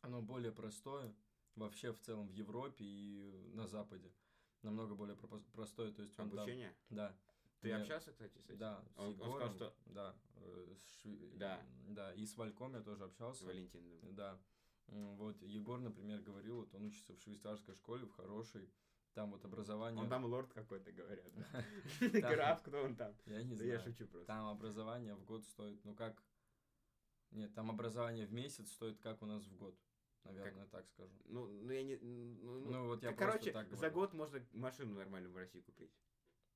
[0.00, 1.14] оно более простое
[1.54, 4.12] вообще в целом в Европе и на Западе.
[4.62, 5.16] Намного более
[5.52, 6.74] простое, то есть он там- Обучение?
[6.90, 7.16] да.
[7.60, 8.58] Ты Мне- общался, кстати, с этим?
[8.58, 11.64] Да, с Он- он сказал, Егором, что- Да, э, с Шви- Да.
[11.90, 13.44] да, и с Вальком я тоже общался.
[13.44, 14.00] Валентин.
[14.02, 14.10] да.
[14.12, 14.40] Да.
[14.88, 18.70] Вот, Егор, например, говорил, вот он учится в швейцарской школе, в хорошей.
[19.14, 20.02] Там вот образование...
[20.02, 21.30] Он там лорд какой-то, говорят.
[22.00, 23.14] Граф, кто он там?
[23.26, 23.92] Я не Да я знаю.
[23.92, 24.26] шучу просто.
[24.26, 26.22] Там образование в год стоит, ну как...
[27.30, 29.78] Нет, там образование в месяц стоит, как у нас в год.
[30.24, 31.14] Наверное, так скажу.
[31.24, 31.96] Ну, ну я не...
[31.96, 33.94] Ну, ну, Ну, вот я короче, так за говорю.
[33.94, 35.92] год можно машину нормальную в России купить.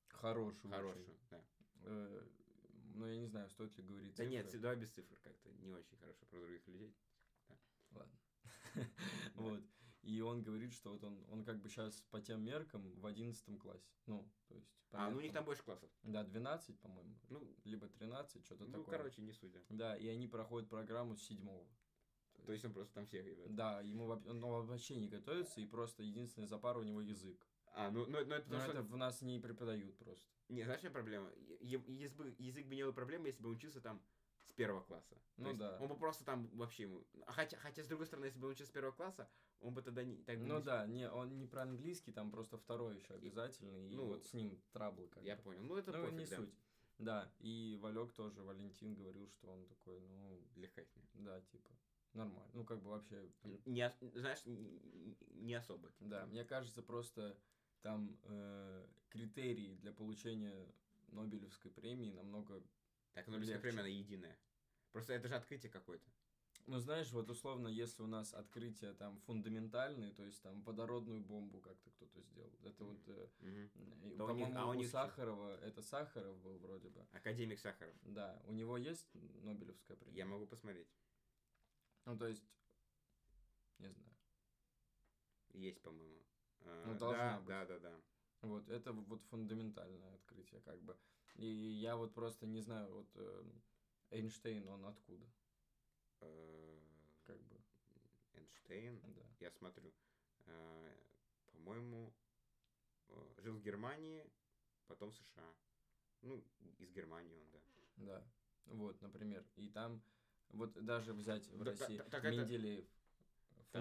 [0.09, 0.71] Хорошую.
[0.73, 1.43] Хорошую, да.
[1.83, 2.21] Э,
[2.95, 4.59] Ну, я не знаю, стоит ли говорить Да нет, цифры.
[4.61, 5.49] давай без цифр как-то.
[5.63, 6.95] Не очень хорошо про других людей.
[7.91, 8.19] Ладно.
[9.35, 9.63] Вот.
[10.03, 13.59] И он говорит, что вот он, он как бы сейчас по тем меркам в 11
[13.59, 13.91] классе.
[14.05, 14.71] Ну, то есть...
[14.91, 15.89] А, ну у них там больше классов.
[16.01, 17.13] Да, 12, по-моему.
[17.29, 18.97] Ну, Либо 13, что-то ну такое.
[18.97, 19.61] короче, не судя.
[19.67, 21.67] Да, и они проходят программу с седьмого.
[22.45, 23.53] То есть он просто там всех ребят.
[23.53, 27.45] Да, ему он вообще не готовится, и просто единственный за пару у него язык.
[27.73, 28.93] А, ну, ну, ну это Но потому это что...
[28.93, 30.25] в нас не преподают просто.
[30.49, 31.29] Не, знаешь, чем проблема?
[31.59, 34.01] Язык, бы, язык бы не был проблемой, если бы он учился там
[34.47, 35.15] с первого класса.
[35.35, 35.77] То Ну есть да.
[35.79, 37.03] Он бы просто там вообще ему...
[37.27, 39.29] Хотя, хотя, с другой стороны, если бы он учился с первого класса,
[39.59, 40.17] он бы тогда не...
[40.23, 43.89] Так бы Ну не- да, не, он не про английский, там просто второй еще обязательный,
[43.89, 45.43] и ну, вот с ним траблы как Я бы.
[45.43, 45.63] понял.
[45.63, 46.35] Ну, это Ну, пофиг, не да.
[46.35, 46.53] суть.
[46.99, 51.05] Да, и Валек тоже, Валентин говорил, что он такой, ну, Легко с ним.
[51.13, 51.69] да, типа,
[52.13, 52.49] нормально.
[52.53, 53.29] Ну, как бы вообще,
[53.65, 55.91] Не, знаешь, не особо.
[55.99, 57.37] да, мне кажется, просто
[57.81, 60.67] там э, критерии для получения
[61.09, 62.63] Нобелевской премии намного...
[63.17, 63.61] Так, Нобелевская легче.
[63.61, 64.39] премия, она единая.
[64.91, 66.09] Просто это же открытие какое-то.
[66.67, 71.61] Ну, знаешь, вот условно, если у нас открытия там фундаментальные, то есть там водородную бомбу
[71.61, 72.93] как-то кто-то сделал, это Мгм.
[72.93, 74.89] вот, э, них- по-моему, а у них?
[74.89, 77.95] Сахарова, это Сахаров был вроде бы, Академик Сахаров.
[78.03, 80.17] да, у него есть Нобелевская премия?
[80.17, 80.89] Я могу посмотреть.
[82.05, 82.43] Ну, то есть,
[83.79, 84.13] не знаю.
[85.53, 86.21] Есть, по-моему.
[86.61, 87.47] А, Ну, должна да, быть.
[87.47, 88.01] да, да, да.
[88.41, 90.97] Вот, это вот фундаментальное открытие, как бы.
[91.35, 93.43] И я вот просто не знаю, вот э,
[94.11, 95.25] Эйнштейн, он откуда,
[96.21, 96.79] Э,
[97.23, 97.61] как бы,
[98.33, 98.99] Эйнштейн.
[99.15, 99.21] да.
[99.39, 99.93] Я смотрю.
[100.45, 100.95] Э,
[101.51, 102.13] По-моему,
[103.37, 104.25] жил в Германии,
[104.87, 105.53] потом в США.
[106.21, 106.43] Ну,
[106.79, 107.59] из Германии он, да.
[107.97, 108.27] Да,
[108.65, 110.01] вот, например, и там,
[110.49, 112.87] вот даже взять в Да, России так Менделеев,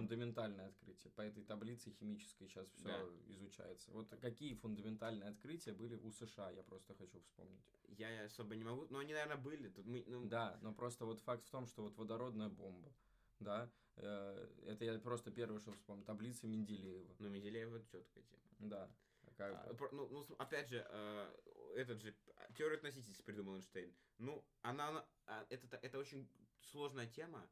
[0.00, 3.04] фундаментальное открытие, по этой таблице химической сейчас все Да.
[3.32, 3.90] изучается.
[3.92, 7.60] Вот какие фундаментальные открытия были у США, я просто хочу вспомнить.
[7.88, 9.68] Я особо не могу, но они, наверное, были.
[9.68, 12.92] Тут мы, ну, Да, но просто вот факт в том, что вот водородная бомба,
[13.40, 18.42] да, э, это я просто первое, что вспомнил, таблица Менделеева, Ну, Менделеев это четкая тема.
[18.70, 18.90] да.
[19.36, 21.34] Как А, про- ну, ну, опять же, э,
[21.74, 22.14] этот же
[22.54, 23.94] теорию относительности придумал Эйнштейн.
[24.18, 26.26] Ну, она, она- а, это, это очень
[26.62, 27.46] сложная тема,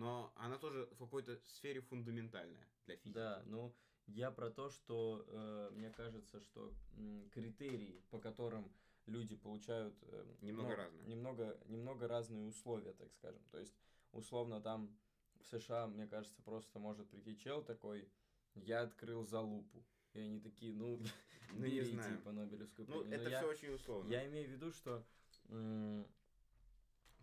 [0.00, 3.14] но она тоже в какой-то сфере фундаментальная для физики.
[3.14, 3.74] Да, ну
[4.06, 8.72] я про то, что э, мне кажется, что м, критерии, по которым
[9.06, 11.06] люди получают э, Немного ну, разные.
[11.06, 13.42] Немного, немного разные условия, так скажем.
[13.50, 13.74] То есть,
[14.12, 14.96] условно, там
[15.38, 18.08] в США, мне кажется, просто может прийти чел такой,
[18.54, 19.84] я открыл залупу.
[20.14, 20.98] И они такие, ну,
[21.50, 22.16] Ну, не знаю.
[22.16, 23.10] типа, Нобелевскую Ну, премию.
[23.10, 24.10] Но это я- все очень условно.
[24.10, 25.04] я имею в виду, что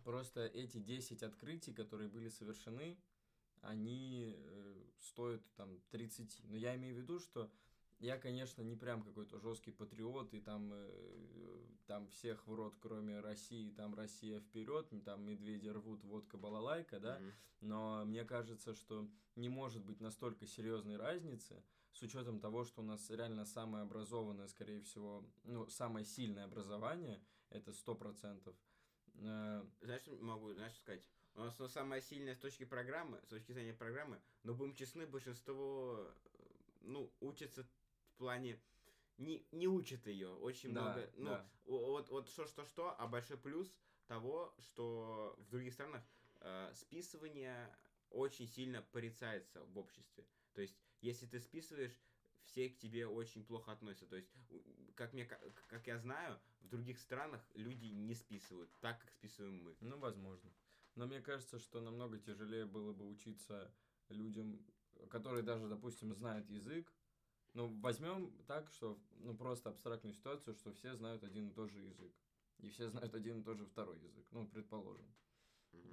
[0.04, 2.98] просто эти 10 открытий, которые были совершены,
[3.60, 6.44] они э, стоят там 30.
[6.44, 7.50] Но я имею в виду, что
[7.98, 13.20] я, конечно, не прям какой-то жесткий патриот, и там, э, там всех в рот, кроме
[13.20, 17.32] России, там Россия вперед, там медведи рвут, водка балалайка, да, Мгм.
[17.60, 22.84] но мне кажется, что не может быть настолько серьезной разницы, с учетом того, что у
[22.84, 28.54] нас реально самое образованное, скорее всего, ну, самое сильное образование, это 100%.
[29.20, 31.04] Э, Знаешь, что могу, знаешь, что сказать?
[31.34, 35.06] У нас оно самое сильное с точки программы, с точки зрения программы, но будем честны,
[35.06, 36.38] большинство, э,
[36.80, 38.60] ну, учатся в плане
[39.18, 41.10] не, не учат ее очень Да, много.
[41.16, 41.50] Ну, да.
[41.64, 43.72] вот, вот что, что, что, а большой плюс
[44.06, 46.02] того, что в других странах
[46.40, 47.76] э, списывание
[48.10, 50.26] очень сильно порицается в обществе.
[50.54, 52.00] То есть, если ты списываешь,
[52.44, 54.06] все к тебе очень плохо относятся.
[54.06, 54.30] То есть,
[54.98, 59.62] как, мне, ка- как я знаю, в других странах люди не списывают так, как списываем
[59.62, 59.76] мы.
[59.80, 60.50] ну, возможно.
[60.96, 63.72] Но мне кажется, что намного тяжелее было бы учиться
[64.08, 64.60] людям,
[65.08, 66.92] которые даже, допустим, знают язык.
[67.54, 71.80] Ну, возьмем так, что, ну, просто абстрактную ситуацию, что все знают один и тот же
[71.80, 72.12] язык.
[72.58, 75.06] И все знают один и тот же второй язык, ну, предположим.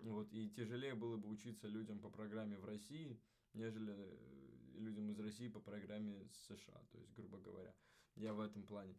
[0.01, 3.21] Вот, и тяжелее было бы учиться людям по программе в России,
[3.53, 7.75] нежели э, людям из России по программе США, то есть, грубо говоря.
[8.15, 8.95] Я в этом плане.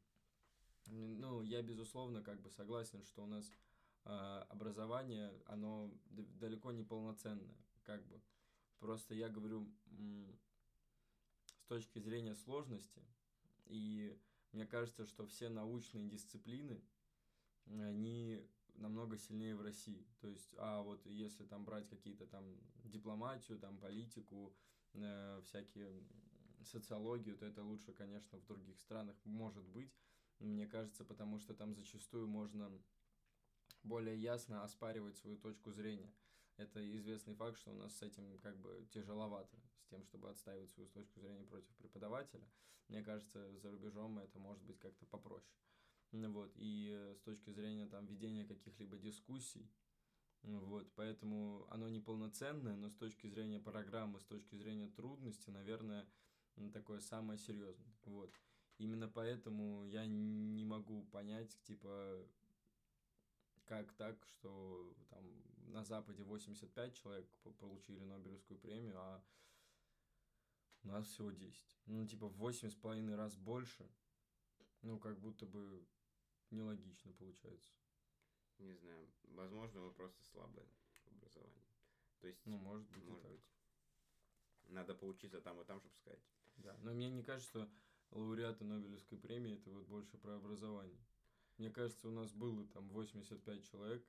[0.86, 3.50] Ну, я, безусловно, как бы согласен, что у нас
[4.04, 8.20] а, образование, оно далеко не полноценное, как бы.
[8.78, 9.68] Просто я говорю
[11.56, 13.02] с точки зрения сложности,
[13.64, 14.16] и
[14.52, 16.80] мне кажется, что все научные дисциплины,
[17.66, 20.06] они намного сильнее в России.
[20.20, 22.44] То есть, а вот если там брать какие-то там
[22.84, 24.54] дипломатию, там политику,
[24.92, 26.04] э, всякие
[26.66, 29.92] социологию, то это лучше, конечно, в других странах может быть.
[30.38, 32.70] Мне кажется, потому что там зачастую можно
[33.82, 36.12] более ясно оспаривать свою точку зрения.
[36.56, 40.70] Это известный факт, что у нас с этим как бы тяжеловато, с тем, чтобы отстаивать
[40.72, 42.48] свою точку зрения против преподавателя.
[42.88, 45.54] Мне кажется, за рубежом это может быть как-то попроще.
[46.12, 49.70] Ну Вот, и э, с точки зрения там ведения каких-либо дискуссий,
[50.42, 56.06] ну вот, поэтому оно неполноценное, но с точки зрения программы, с точки зрения трудности, наверное,
[56.72, 57.94] такое самое серьезное.
[58.04, 58.34] Вот.
[58.78, 62.26] Именно поэтому я не могу понять, типа,
[63.64, 65.24] как так, что там
[65.72, 69.22] на Западе 85 человек по- получили Нобелевскую премию, а
[70.82, 71.76] У нас всего 10.
[71.86, 73.90] Ну, типа, в восемь с половиной раз больше.
[74.82, 75.84] Ну, как будто бы
[76.50, 77.72] нелогично получается.
[78.58, 80.64] Не знаю, возможно, вы просто слабое
[81.04, 81.66] в образовании.
[82.20, 83.42] То есть, Ну, может быть, может быть,
[84.68, 86.22] надо поучиться там и там, чтобы сказать.
[86.58, 86.76] Да.
[86.82, 87.68] Но мне не кажется, что
[88.10, 91.00] лауреаты Нобелевской премии это вот больше про образование.
[91.58, 94.04] Мне кажется, у нас было там 85 человек,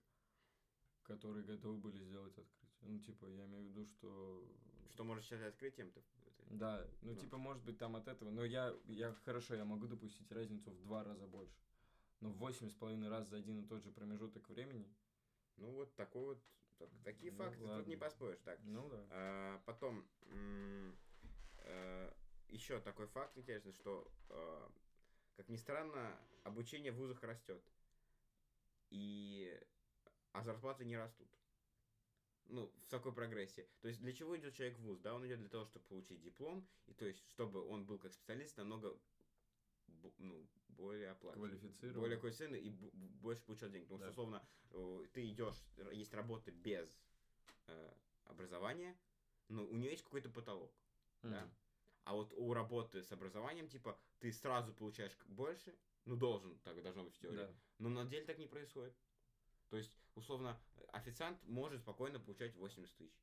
[1.04, 2.68] которые готовы были сделать открытие.
[2.82, 4.46] Ну, типа, я имею в виду, что...
[4.92, 6.02] Что можешь считать открытием-то?
[6.50, 7.20] Да, ну, Ну.
[7.20, 8.30] типа, может быть, там от этого.
[8.32, 11.58] Но я, я хорошо, я могу допустить разницу в два раза больше.
[12.20, 14.94] Но в восемь с половиной раз за один и тот же промежуток времени.
[15.58, 16.44] Ну, вот такой вот,
[16.78, 17.90] так- такие Ну, факты тут ладно.
[17.90, 18.40] не поспоришь.
[18.44, 19.06] Так, Ну да.
[19.12, 20.06] А, потом,
[22.50, 24.72] еще такой факт интересный, что, а,
[25.36, 27.62] как ни странно, обучение в вузах растет.
[28.90, 29.60] И...
[30.32, 31.28] А зарплаты не растут.
[32.46, 33.68] Ну, в такой прогрессии.
[33.82, 35.00] То есть, для чего идет человек в вуз?
[35.00, 38.14] Да, он идет для того, чтобы получить диплом, и то есть, чтобы он был как
[38.14, 38.98] специалист намного
[40.18, 42.00] ну, более оплачиваемый Квалифицирован.
[42.00, 43.88] более квалифицированный и больше получал денег.
[43.88, 44.06] Потому Да.
[44.06, 45.56] что, условно, э, ты идешь,
[45.92, 46.98] есть работы без
[47.68, 47.94] э,
[48.26, 48.98] образования,
[49.50, 50.72] но у нее есть какой-то потолок.
[51.24, 51.50] да.
[52.08, 57.04] А вот у работы с образованием, типа, ты сразу получаешь больше, ну, должен, так должно
[57.04, 57.54] быть в теории, Да.
[57.80, 58.96] но на деле так не происходит.
[59.67, 60.58] То есть, условно,
[60.93, 63.22] официант может спокойно получать 80 тысяч.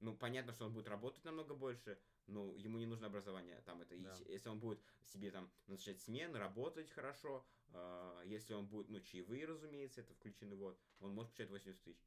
[0.00, 3.60] Ну, понятно, что он будет работать намного больше, но ему не нужно образование.
[3.62, 4.16] Там это, Да.
[4.26, 9.46] если он будет себе там назначать смены, работать хорошо, э, если он будет, ну, чаевые,
[9.46, 12.04] разумеется, это включены, вот, он может получать 80 тысяч.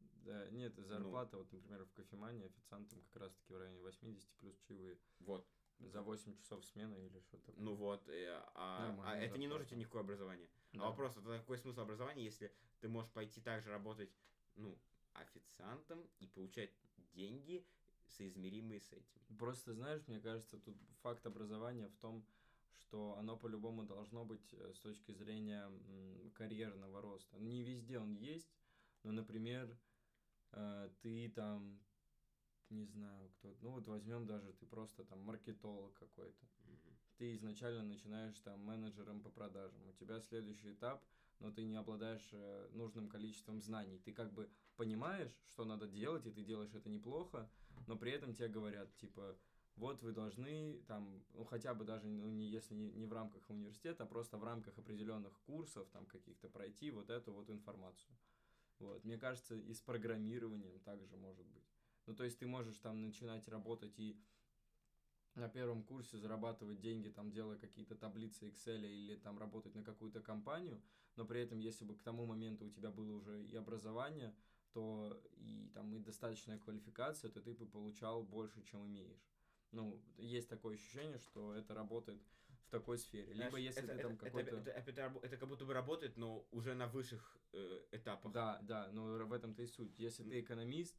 [0.00, 0.84] Да, нет, Ну.
[0.84, 4.98] зарплата, вот, например, в кофемании официантам как раз-таки в районе 80 плюс чаевые.
[5.20, 5.46] Вот.
[5.78, 7.64] За 8 часов смены или что-то такое.
[7.64, 10.48] Ну вот, э, а, Нормально а это не нужно тебе никакое образование.
[10.72, 10.82] Да.
[10.82, 14.10] А вопрос, это какой смысл образования, если ты можешь пойти также работать,
[14.56, 14.76] ну,
[15.12, 16.70] официантом и получать
[17.14, 17.64] деньги,
[18.08, 19.36] соизмеримые с этим.
[19.38, 22.26] Просто, знаешь, мне кажется, тут факт образования в том,
[22.72, 25.70] что оно по-любому должно быть э, с точки зрения
[26.34, 27.38] карьерного роста.
[27.38, 28.50] Не везде он есть,
[29.02, 29.76] но, например,
[30.52, 31.78] э, ты там,
[32.70, 36.46] не знаю, кто, ну вот возьмем даже ты просто там маркетолог какой-то.
[36.64, 36.96] Мгм.
[37.16, 39.86] Ты изначально начинаешь там менеджером по продажам.
[39.88, 41.04] У тебя следующий этап,
[41.40, 43.98] но ты не обладаешь э, нужным количеством знаний.
[43.98, 47.50] Ты как бы понимаешь, что надо делать, и ты делаешь это неплохо,
[47.86, 49.36] но при этом тебе говорят, типа,
[49.76, 53.48] вот вы должны там, ну хотя бы даже, ну, не, если не, не в рамках
[53.48, 58.16] университета, а просто в рамках определенных курсов там каких-то пройти вот эту вот информацию.
[58.80, 59.04] Вот.
[59.04, 61.67] Мне кажется, и с программированием также может быть.
[62.08, 64.18] Ну, то есть ты можешь там начинать работать и
[65.34, 70.20] на первом курсе зарабатывать деньги, там, делая какие-то таблицы Excel или там работать на какую-то
[70.22, 70.82] компанию,
[71.16, 74.34] но при этом, если бы к тому моменту у тебя было уже и образование,
[74.72, 79.28] то и там и достаточная квалификация, то ты бы получал больше, чем имеешь.
[79.72, 82.22] Ну, есть такое ощущение, что это работает
[82.64, 83.34] в такой сфере.
[83.34, 84.56] Либо Знаешь, если это, ты там это- какой-то...
[84.56, 88.32] это, это, это это как будто бы работает, но уже на высших э, этапах.
[88.32, 89.98] Да, да, но в этом-то и суть.
[89.98, 90.96] Если ты экономист,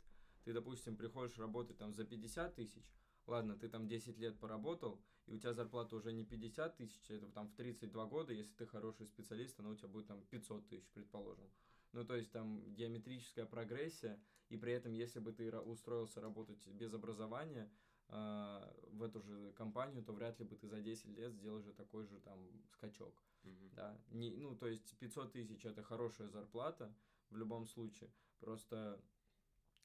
[0.49, 2.91] ты, допустим, приходишь работать там за 50 тысяч,
[3.27, 7.27] ладно, ты там 10 лет поработал, и у тебя зарплата уже не 50 тысяч, это
[7.27, 10.89] там в 32 года, если ты хороший специалист, она у тебя будет там 500 тысяч,
[10.89, 11.45] предположим.
[11.91, 16.95] Ну, то есть там геометрическая прогрессия, и при этом, если бы ты устроился работать без
[16.95, 17.71] образования
[18.07, 21.73] а, в эту же компанию, то вряд ли бы ты за 10 лет сделал же
[21.73, 22.39] такой же там
[22.71, 23.21] скачок.
[23.43, 23.69] Мгм.
[23.75, 26.91] Да, не, ну, то есть 500 тысяч это хорошая зарплата
[27.29, 28.09] в любом случае.
[28.39, 28.99] Просто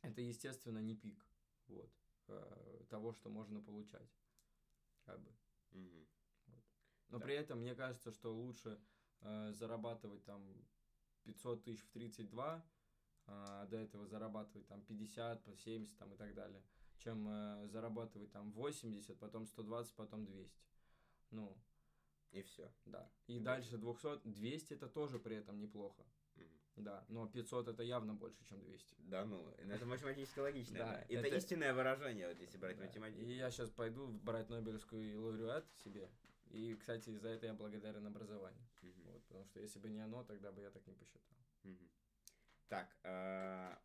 [0.04, 1.24] это, естественно, не пик
[1.68, 1.92] вот,
[2.28, 4.08] э, того, что можно получать.
[5.04, 5.32] Как бы.
[5.70, 6.06] Мгм.
[7.08, 7.24] Но Да.
[7.24, 8.80] при этом мне кажется, что лучше
[9.20, 10.42] э, зарабатывать там
[11.24, 12.64] 500 тысяч в 32,
[13.26, 16.62] а до этого зарабатывать там 50, по 70 там, и так далее,
[16.98, 20.62] чем э, зарабатывать там 80, потом 120, потом 200.
[21.30, 21.56] Ну,
[22.32, 22.72] И все.
[22.84, 23.10] да.
[23.26, 23.56] И Да.
[23.56, 26.04] дальше 200, 200 это тоже при этом неплохо.
[26.76, 28.96] Да, но 500 это явно больше, чем 200.
[28.98, 30.78] Да, ну, это математически логично.
[30.78, 31.04] Да.
[31.08, 32.84] Это, это- истинное выражение, вот если брать Да.
[32.84, 33.20] математику.
[33.20, 36.10] И я сейчас пойду брать Нобелевскую лауреат себе.
[36.50, 38.60] И, кстати, за это я благодарен образованию.
[39.04, 41.36] Вот, потому что если бы не оно, тогда бы я так не посчитал.
[42.68, 43.78] Так, а,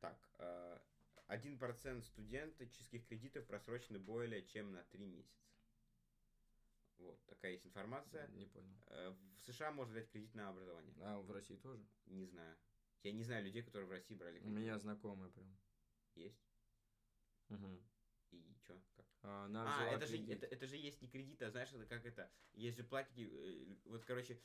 [0.00, 0.80] так, а,
[1.26, 5.42] 1% студенческих кредитов просрочены более чем на 3 месяца.
[6.98, 8.26] Вот, такая есть информация.
[8.28, 8.74] Не понял.
[8.86, 10.94] Э, В США можно дать кредит на образование.
[11.00, 11.86] А в России тоже?
[12.06, 12.56] Не знаю.
[13.02, 14.58] Я не знаю людей, которые в России брали У кредит.
[14.58, 15.56] меня знакомые прям.
[16.14, 16.40] Есть?
[17.48, 17.86] Мгм.
[18.30, 18.80] И чё?
[18.96, 19.06] Как?
[19.22, 22.30] А, А, это же, это, это же есть не кредит, а знаешь, это как это,
[22.52, 24.40] есть же платики, э, вот, короче,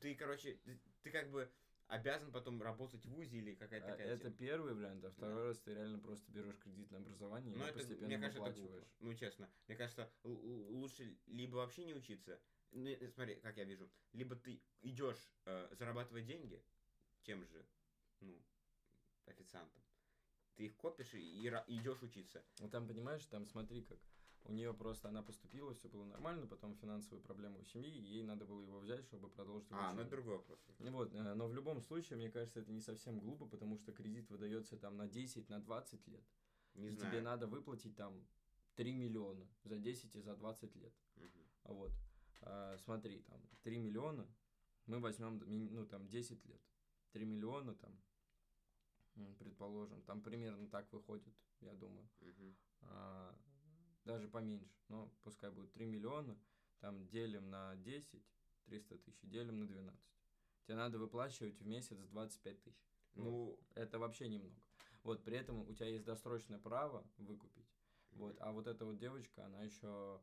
[0.00, 1.50] ты, короче, ты, ты как бы
[1.88, 4.36] обязан потом работать в ВУЗе или какая-то А, такая Это тема.
[4.36, 5.44] первый вариант, а второй Да.
[5.48, 8.50] раз ты реально просто берешь кредит на образование и Ну, это, постепенно мне кажется, это
[8.50, 8.82] выплачиваешь.
[8.84, 8.94] глупо.
[9.00, 9.50] Ну, честно.
[9.68, 12.40] Мне кажется, лучше либо вообще не учиться.
[12.72, 13.88] Ну, э, смотри, как я вижу.
[14.12, 16.62] Либо ты идешь э, зарабатывать деньги
[17.22, 17.64] тем же,
[18.20, 18.42] ну,
[19.26, 19.82] официантом.
[20.56, 22.44] Ты их копишь и, и ра- идешь учиться.
[22.58, 23.98] Ну там, понимаешь, там смотри как.
[24.48, 28.22] У нее просто она поступила, все было нормально, потом финансовые проблемы у семьи, и ей
[28.22, 30.10] надо было его взять, чтобы продолжить А, ну это обучение.
[30.10, 30.60] другой вопрос.
[30.78, 34.30] Вот, э, но в любом случае, мне кажется, это не совсем глупо, потому что кредит
[34.30, 36.24] выдается там на 10, на 20 лет.
[36.74, 37.10] Не и знаю.
[37.10, 38.24] тебе надо выплатить там
[38.76, 40.94] 3 миллиона за 10 и за 20 лет.
[41.16, 41.48] Мгм.
[41.64, 41.92] Вот.
[42.42, 44.28] А, смотри, там 3 миллиона,
[44.86, 45.42] мы возьмем,
[45.74, 46.60] ну, там 10 лет.
[47.12, 47.98] 3 миллиона там,
[49.38, 52.08] предположим, там примерно так выходит, я думаю.
[52.82, 53.34] А,
[54.06, 56.38] даже поменьше, но пускай будет 3 миллиона,
[56.80, 58.22] там делим на 10,
[58.66, 60.00] 300 тысяч, делим на 12.
[60.64, 62.96] Тебе надо выплачивать в месяц 25 тысяч.
[63.14, 64.56] Ну, Это вообще немного.
[65.02, 67.68] Вот, при этом у тебя есть досрочное право выкупить.
[68.12, 70.20] Вот, а вот эта вот девочка, она еще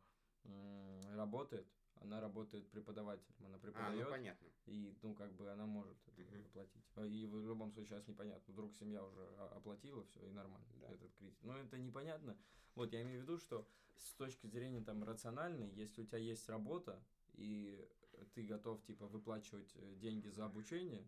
[1.12, 1.68] работает,
[2.04, 4.48] она работает преподавателем, она а, ну преподает, понятно.
[4.66, 6.46] и, ну, как бы она может это Мгм.
[6.46, 6.84] оплатить.
[6.96, 9.26] А, И в любом случае сейчас непонятно, вдруг семья уже
[9.56, 10.90] оплатила все и нормально Да.
[10.92, 11.38] этот кредит.
[11.42, 12.38] Но это непонятно.
[12.76, 16.48] Вот я имею в виду, что с точки зрения там рациональной, если у тебя есть
[16.50, 17.88] работа и
[18.34, 21.08] ты готов типа выплачивать э, деньги за обучение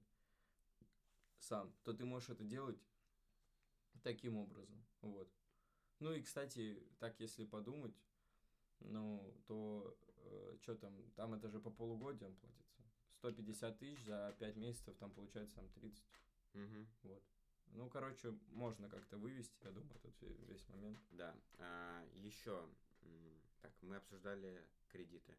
[1.39, 2.79] сам, то ты можешь это делать
[4.01, 4.83] таким образом.
[5.01, 5.31] Вот.
[5.99, 7.95] Ну и, кстати, так если подумать,
[8.79, 9.97] ну, то
[10.61, 12.83] что там, там это же по полугодиям платится.
[13.19, 16.03] 150 тысяч за 5 месяцев, там получается там 30.
[16.53, 16.87] Мгм.
[17.03, 17.23] Вот.
[17.67, 20.99] Ну, короче, можно как-то вывести, я думаю, ве- весь момент.
[21.11, 21.35] Да.
[21.57, 22.67] А, еще,
[23.61, 25.35] так, мы обсуждали кредиты.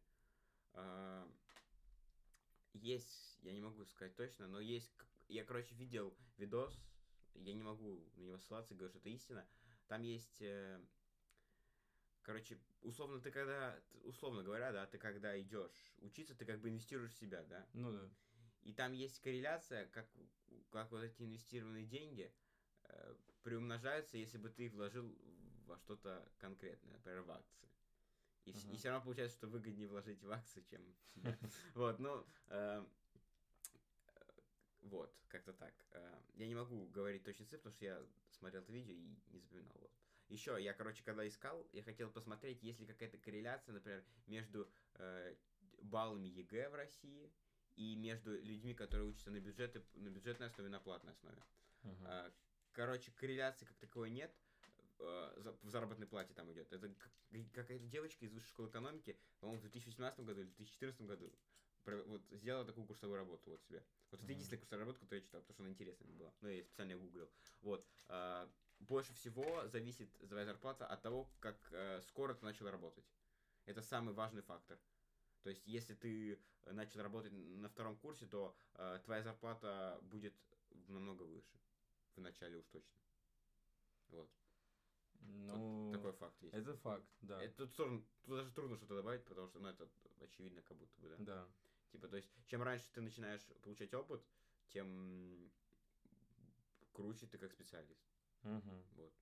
[0.73, 1.27] А,
[2.73, 4.91] есть, я не могу сказать точно, но есть,
[5.29, 6.77] я, короче, видел видос,
[7.33, 9.47] я не могу на него ссылаться, говорю, что это истина.
[9.87, 10.79] Там есть, э,
[12.27, 17.13] короче, условно ты когда, условно говоря, да, ты когда идешь учиться, ты как бы инвестируешь
[17.13, 17.65] в себя, да.
[17.73, 18.09] Ну да.
[18.63, 20.05] И там есть корреляция, как,
[20.69, 22.29] как вот эти инвестированные деньги
[22.83, 25.17] э, приумножаются, если бы ты их вложил
[25.65, 27.69] во что-то конкретное, например, в акции.
[28.43, 28.75] И, Ага.
[28.75, 31.37] все равно получается, что выгоднее вложить в акции, чем в себя.
[31.75, 32.85] Вот, ну, э,
[34.81, 35.73] вот, как-то так.
[35.91, 39.39] Э, Я не могу говорить точно цифры, потому что я смотрел это видео и не
[39.39, 39.77] запоминал.
[39.79, 39.91] Вот.
[40.29, 45.35] Еще, я, короче, когда искал, я хотел посмотреть, есть ли какая-то корреляция, например, между э,
[45.81, 47.31] баллами ЕГЭ в России
[47.75, 51.41] и между людьми, которые учатся на бюджеты, на бюджетной основе, на платной основе.
[52.03, 52.31] А,
[52.73, 54.31] Короче, корреляции как таковой нет.
[54.99, 56.71] э, В заработной плате там идет.
[56.73, 57.11] Это как-
[57.53, 61.33] какая-то девочка из высшей школы экономики, по-моему, в 2018 году или 2014 году
[61.85, 63.83] вот, сделала такую курсовую работу вот себе.
[64.11, 64.31] Вот это Мгм.
[64.33, 66.33] единственная курсовая работа, которую я читал, потому что она интересная была.
[66.41, 67.29] Ну, я специально гуглил.
[67.61, 67.87] Вот.
[68.79, 73.05] Больше всего зависит твоя зарплата от того, как э, скоро ты начал работать.
[73.65, 74.79] Это самый важный фактор.
[75.41, 80.33] То есть, если ты начал работать на втором курсе, то э, твоя зарплата будет
[80.87, 81.57] намного выше.
[82.15, 82.99] В начале уж точно.
[84.09, 84.29] Вот.
[85.19, 86.55] Тут Ну, такой факт есть.
[86.55, 87.41] это факт, да.
[87.41, 89.89] Это тут, сложно- тут даже трудно что-то добавить, потому что, ну, это
[90.21, 91.15] очевидно, как будто бы, да.
[91.17, 91.47] Да.
[91.91, 94.21] Типа, то есть, чем раньше ты начинаешь получать опыт,
[94.69, 95.51] тем
[96.93, 98.06] круче ты как специалист.
[98.43, 98.83] Мгм.
[98.95, 99.13] Вот.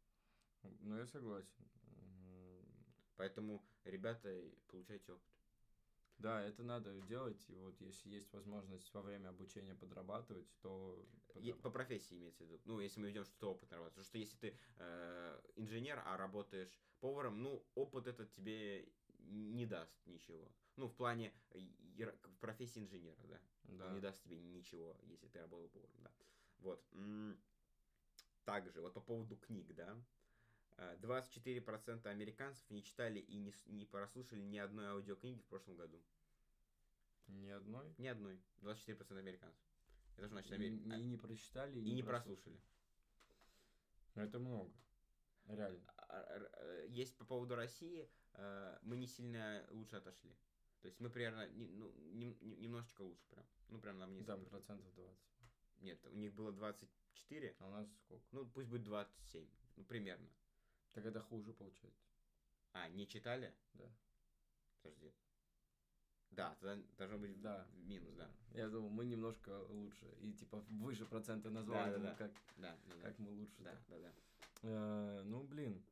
[0.81, 1.65] Ну, я согласен.
[1.83, 2.65] Мгм.
[3.15, 4.29] Поэтому, ребята,
[4.67, 5.25] получайте опыт.
[6.17, 10.97] Да, это надо делать, и вот если есть возможность во время обучения подрабатывать, то...
[10.97, 11.73] Е- По подрабатывать.
[11.73, 12.61] профессии имеется в виду.
[12.63, 13.95] Ну, если мы ведем что-то опыт работать.
[13.95, 18.87] Потому что если ты э, инженер, а работаешь поваром, ну, опыт этот тебе
[19.19, 20.49] не даст ничего.
[20.77, 23.41] Ну, в плане в профессии инженера, да.
[23.63, 23.87] Да.
[23.87, 26.11] Он не даст тебе ничего, если ты работал поваром, да.
[26.59, 26.85] Вот.
[28.45, 29.97] Также, вот по поводу книг, да.
[30.77, 36.01] Э, 24% американцев не читали и не, не прослушали ни одной аудиокниги в прошлом году.
[37.27, 37.93] Ни одной?
[37.97, 38.39] Ни одной.
[38.61, 39.65] 24% американцев.
[40.17, 40.95] Это что значит И, Америка?
[40.95, 42.61] и не прочитали, И не прослушали.
[44.13, 44.71] Ну, Это много.
[45.47, 45.83] Реально.
[45.97, 50.35] А, р- э, Есть по поводу России, э, мы не сильно лучше отошли.
[50.81, 53.45] То есть мы примерно ну, нем- нем- немножечко лучше прям.
[53.69, 54.49] Ну, прям нам не супер.
[54.49, 55.17] процентов 20.
[55.81, 58.23] Нет, у них было 24, А у нас сколько?
[58.31, 59.47] ну, пусть будет 27.
[59.75, 60.27] Ну, примерно.
[60.93, 62.05] Так это хуже получается.
[62.73, 63.53] А, не читали?
[63.73, 63.85] Да.
[64.81, 65.13] Подожди.
[66.31, 67.67] Да, тогда должно быть Да.
[67.75, 68.29] минус, да.
[68.53, 70.05] Я думал, мы немножко лучше.
[70.21, 71.91] И типа выше проценты назвали.
[71.93, 72.15] Да, да, да.
[72.15, 73.01] Как, Да, да, да.
[73.01, 73.61] как мы лучше.
[73.63, 74.13] Да, да, да.
[74.63, 75.83] Э, ну, блин.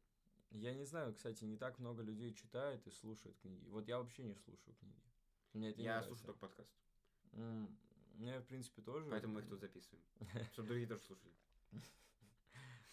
[0.52, 3.68] Я не знаю, кстати, не так много людей читает и слушает книги.
[3.70, 5.02] Вот я вообще не слушаю книги.
[5.54, 6.10] Мне это не Я нравится.
[6.10, 6.70] слушаю только подкаст.
[7.32, 7.70] Ну,
[8.14, 9.10] я, в принципе, тоже.
[9.10, 10.04] Поэтому мы их тут записываем.
[10.52, 11.34] Чтобы другие тоже слушали.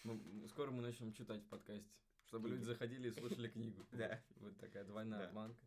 [0.02, 0.18] Ну,
[0.48, 1.92] скоро мы начнем читать в подкасте.
[2.24, 3.86] Чтобы люди заходили и слушали книгу.
[3.92, 4.18] Да.
[4.36, 5.62] Вот такая двойная обманка.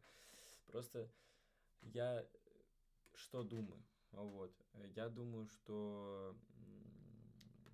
[0.65, 1.07] Просто
[1.81, 2.27] я
[3.13, 3.83] что думаю?
[4.11, 4.51] Вот.
[4.95, 6.35] Я думаю, что...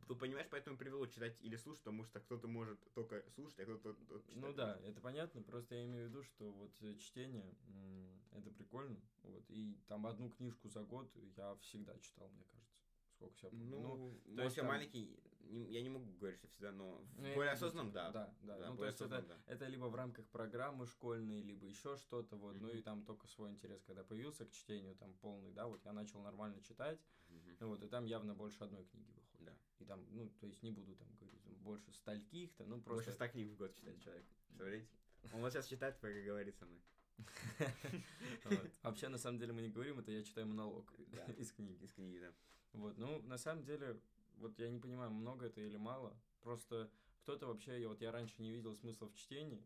[0.10, 3.66] м, Ты понимаешь, поэтому привело читать или слушать, потому что кто-то может только слушать, а
[3.66, 3.95] кто-то
[4.28, 4.36] читать.
[4.36, 7.55] Ну да, это понятно, просто я имею в виду, что вот э, чтение,
[8.32, 12.76] это прикольно, вот, и там одну книжку за год я всегда читал, мне кажется,
[13.16, 13.66] сколько себя помню.
[13.80, 16.97] Ну, то может, есть я там- маленький, не- я не могу говорить, что всегда, но
[16.97, 18.12] в Ну, более осознанном, да.
[18.12, 18.57] Да, да.
[18.60, 19.38] Да, ну, то есть это, да.
[19.45, 22.78] это либо в рамках программы школьной, либо еще что-то, вот, ну Мгм.
[22.78, 26.22] и там только свой интерес, когда появился к чтению, там полный, да, вот я начал
[26.22, 26.99] нормально читать,
[27.60, 29.18] ну вот, и там явно больше одной книги
[29.50, 29.80] выходит.
[29.80, 29.84] Да.
[29.84, 33.12] И там, ну, то есть не буду там говорить, там, больше стольких-то, ну, Больше просто...
[33.12, 34.26] ста книг в год читает человек.
[34.47, 34.89] Представляете?
[35.34, 36.82] Он вот сейчас читает, пока говорит со мной.
[38.84, 40.93] Вообще, на самом деле, мы не говорим, это я читаю монолог
[41.38, 41.84] из книги.
[41.84, 42.34] Из книги, да.
[42.74, 44.00] Вот, ну, на самом деле,
[44.38, 46.16] вот я не понимаю, много это или мало.
[46.41, 46.89] Просто
[47.22, 49.66] кто-то вообще, я, вот я раньше не видел смысла в чтении,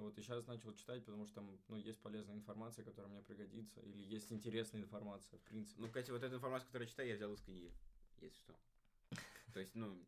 [0.00, 3.80] вот и сейчас начал читать, потому что там, ну, есть полезная информация, которая мне пригодится,
[3.80, 5.80] или есть интересная информация, в принципе.
[5.80, 7.72] Ну, кстати, вот эту информацию, которую я читаю, я взял из книги,
[8.20, 8.54] если что.
[9.52, 10.06] То есть, ну, Ну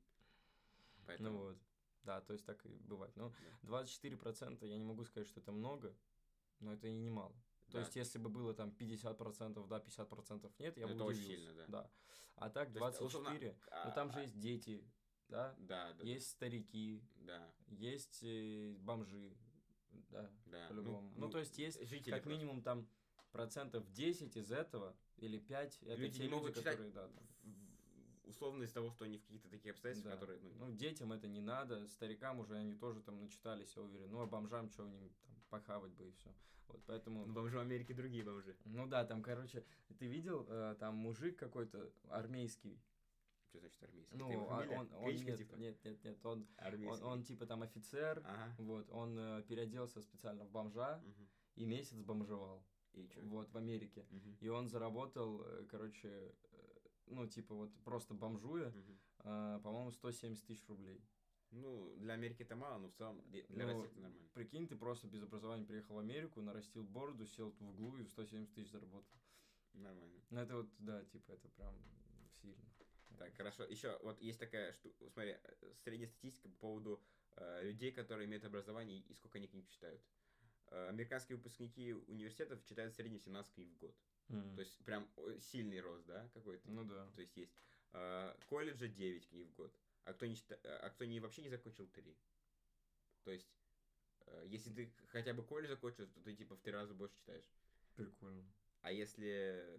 [1.06, 1.38] поэтому...
[1.38, 1.58] вот,
[2.04, 3.14] да, то есть так и бывает.
[3.16, 3.32] Ну,
[3.62, 3.78] Да.
[3.80, 5.94] 24% я не могу сказать, что это много,
[6.60, 7.34] но это и немало.
[7.66, 7.80] То Да.
[7.80, 11.46] есть, если бы было там 50% да, 50% нет, я Ну, бы это очень удивился.
[11.52, 11.90] сильно, да.
[12.36, 14.84] А так То есть, условно, 24, а- ну там же а- есть дети,
[15.28, 16.04] да, Да, да.
[16.04, 19.36] есть старики, Да, есть э, бомжи,
[20.10, 20.68] да, да.
[20.68, 21.12] по-любому.
[21.16, 22.38] Ну, то есть есть жители как просто.
[22.38, 22.88] минимум там
[23.32, 27.08] процентов 10 из этого или 5, это Люди те не могут люди, читать которые, да,
[27.08, 27.22] да.
[28.32, 30.20] Условно из того, что они в каких-то таких обстоятельствах, Да.
[30.20, 30.40] которые...
[30.40, 34.10] Ну, Ну, детям это не надо, старикам уже они тоже там начитались, я уверен.
[34.10, 35.10] Ну, а бомжам что им там
[35.50, 36.30] похавать бы и все.
[36.68, 37.26] Вот поэтому.
[37.26, 38.56] ну, бомжи в Америке другие бомжи.
[38.64, 39.62] Ну да, там, короче,
[39.98, 42.80] ты видел, э, там мужик какой-то армейский.
[43.50, 44.16] Что значит армейский?
[44.16, 44.78] Ну, а фамилия?
[44.78, 45.54] он, он Кличка, нет, типа?
[45.56, 47.04] нет, нет, нет, он, он, Армейский.
[47.04, 48.54] он типа там офицер, Ага.
[48.56, 51.28] вот, он э, переоделся специально в бомжа Мгм.
[51.56, 52.64] и месяц бомжевал,
[52.94, 53.20] И чё?
[53.26, 54.06] вот, в Америке.
[54.08, 54.36] Мгм.
[54.40, 56.34] И он заработал, э, короче,
[57.06, 58.98] ну, типа вот просто бомжуя, Мгм.
[59.24, 61.04] э, по-моему, 170 тысяч рублей.
[61.50, 64.28] Ну, для Америки это мало, но в целом для Ну, России это нормально.
[64.32, 68.54] Прикинь, ты просто без образования приехал в Америку, нарастил бороду, сел в углу и 170
[68.54, 69.20] тысяч заработал.
[69.74, 70.20] Нормально.
[70.30, 71.74] Ну, это вот, да, типа, это прям
[72.40, 72.64] сильно.
[73.18, 73.64] Так, хорошо.
[73.64, 75.36] Еще вот есть такая штука, смотри,
[75.84, 77.02] средняя статистика по поводу
[77.36, 80.02] э, людей, которые имеют образование и сколько они книг читают.
[80.68, 83.94] Э, американские выпускники университетов читают в среднем 17 книг в год.
[84.28, 86.70] То есть прям о, сильный рост, да, какой-то.
[86.70, 87.10] Ну да.
[87.14, 87.52] То есть есть.
[87.92, 89.74] Э, колледжа 9 книг в год.
[90.04, 92.16] А кто, не э, а кто не, вообще не закончил 3.
[93.24, 93.48] То есть,
[94.26, 97.50] э, если ты хотя бы колледж закончил, то ты типа в три раза больше читаешь.
[97.96, 98.44] Прикольно.
[98.80, 99.78] А если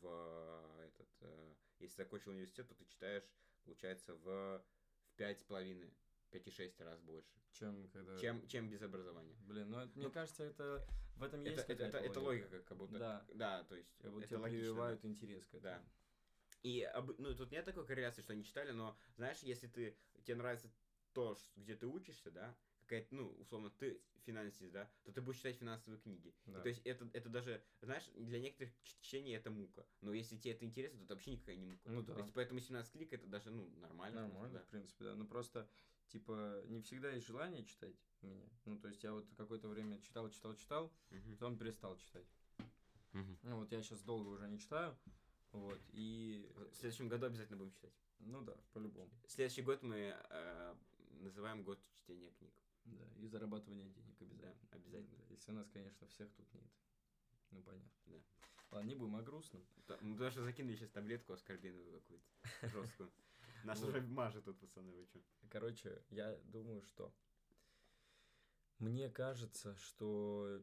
[0.00, 3.24] в э, этот, э, если закончил университет, то ты читаешь,
[3.64, 5.92] получается, в, в пять с половиной,
[6.30, 8.16] пять и шесть раз больше, Чем когда...
[8.18, 9.36] чем, чем без образования.
[9.40, 10.86] Блин, ну, это, мне Ну, кажется, это...
[11.16, 12.98] В этом Это, есть это, это, какая-то это логика, как будто.
[12.98, 13.26] Да.
[13.34, 14.60] Да, то есть Как будто это логично.
[14.60, 14.68] да.
[14.68, 15.62] прививают интерес к этому.
[15.62, 15.84] Да.
[16.62, 20.36] И об- ну, тут нет такой корреляции, что они читали, но знаешь, если ты тебе
[20.36, 20.70] нравится
[21.12, 22.54] то, где ты учишься, да,
[22.88, 26.34] какая-то, ну, условно, ты финансист, да, то ты будешь читать финансовые книги.
[26.46, 26.60] И Да.
[26.60, 29.86] то есть это, это даже, знаешь, для некоторых чтение это мука.
[30.00, 31.90] Но если тебе это интересно, то это вообще никакая не мука.
[31.90, 32.14] Ну да.
[32.14, 34.22] То есть поэтому 17 клик это даже, ну, нормально.
[34.28, 34.64] Нормально, да.
[34.64, 35.14] в принципе, да.
[35.14, 35.68] Ну просто,
[36.08, 38.48] типа, не всегда есть желание читать меня.
[38.64, 41.32] Ну, то есть я вот какое-то время читал, читал, читал, Мгм.
[41.32, 42.26] потом перестал читать.
[43.12, 43.38] Мгм.
[43.42, 44.96] Ну, вот я сейчас долго уже не читаю.
[45.52, 46.50] Вот, и...
[46.72, 47.92] В следующем году обязательно будем читать.
[48.18, 49.10] Ну да, по-любому.
[49.26, 50.74] Следующий год мы э,
[51.20, 52.52] называем год чтения книг.
[52.96, 54.52] Да, и зарабатывание денег обязательно.
[54.70, 55.18] Да, обязательно.
[55.18, 56.70] Да, если у нас, конечно, всех тут нет.
[57.50, 57.90] Ну, понятно.
[58.06, 58.18] Да.
[58.70, 59.66] Ладно, не будем о грустном.
[59.86, 62.26] Да, Мы даже закинули сейчас таблетку аскорбиновую какую-то
[62.68, 63.10] жесткую.
[63.64, 65.20] Нас уже мажет тут, пацаны, вы чё?
[65.50, 67.12] Короче, я думаю, что...
[68.78, 70.62] Мне кажется, что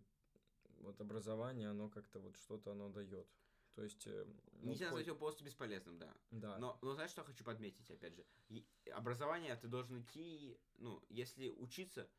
[0.80, 3.28] вот образование, оно как-то вот что-то оно дает.
[3.76, 4.08] То есть...
[4.08, 4.26] э,
[4.62, 6.16] ну, Нельзя хоть- назвать его полностью бесполезным, да.
[6.32, 6.58] Да.
[6.58, 8.26] Но, но знаешь, что я хочу подметить, опять же?
[8.50, 12.10] И- образование ты должен идти, ну, если учиться,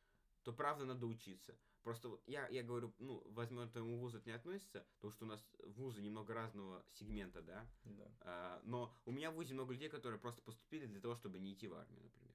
[0.42, 1.56] то правда надо учиться.
[1.82, 5.28] Просто вот я, я говорю, ну, возьмем твоему вузу это не относится, потому что у
[5.28, 7.66] нас вузы немного разного сегмента, да.
[7.84, 8.10] Да.
[8.20, 11.52] А, но у меня в ВУЗе много людей, которые просто поступили для того, чтобы не
[11.54, 12.32] идти в армию, например.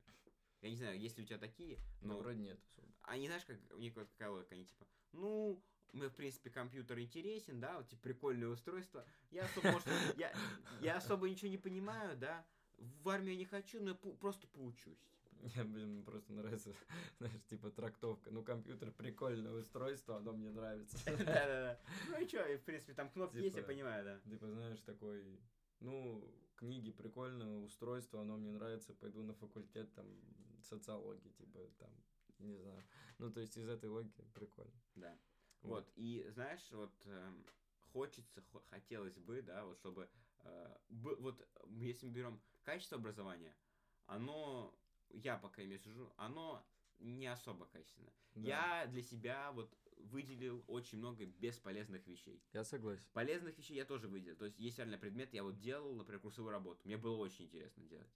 [0.62, 2.88] Я не знаю, есть ли у тебя такие, Но но вроде нет особо.
[3.04, 5.62] они, знаешь, как у них вот какая логика, они типа, ну,
[5.94, 9.06] мне, в принципе, компьютер интересен, да, вот типа прикольное устройство.
[9.32, 9.88] Я особо, может,
[10.18, 10.34] я,
[10.82, 12.46] я особо ничего не понимаю, да.
[12.78, 15.12] В армию не хочу, но я пу- просто поучусь.
[15.56, 16.74] Я, блин, просто нравится,
[17.20, 18.32] знаешь, типа трактовка.
[18.32, 20.98] Ну, компьютер прикольное устройство, оно мне нравится.
[21.06, 21.80] Да-да-да.
[22.10, 24.30] Ну и и, в принципе, там кнопки есть, я Типа, понимаю, да.
[24.30, 25.40] Типа, знаешь, такой,
[25.80, 26.24] ну,
[26.56, 30.08] книги прикольное устройство, оно мне нравится, пойду на факультет там
[30.62, 31.90] социологии, типа, там,
[32.40, 32.84] не знаю.
[33.18, 34.80] Ну, то есть из этой логики прикольно.
[34.96, 35.18] Да.
[35.62, 37.46] Вот, и знаешь, вот эм,
[37.94, 40.10] хочется, хо- хотелось бы, да, вот чтобы,
[40.40, 41.48] э, вот
[41.80, 43.54] если мы берем качество образования,
[44.08, 44.74] оно,
[45.10, 46.66] я пока имею в виду, оно
[47.00, 48.14] не особо качественное.
[48.36, 48.42] Да.
[48.42, 52.42] Я для себя вот выделил очень много бесполезных вещей.
[52.54, 53.06] Я согласен.
[53.14, 54.36] Полезных вещей я тоже выделил.
[54.36, 56.82] То есть есть реально предмет, я вот делал, например, курсовую работу.
[56.86, 58.10] Мне было очень интересно делать.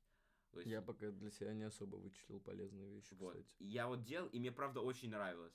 [0.51, 3.33] То есть, Я пока для себя не особо вычислил полезные вещи, вот.
[3.33, 3.63] кстати.
[3.63, 5.53] Я вот делал, и мне правда очень нравилось.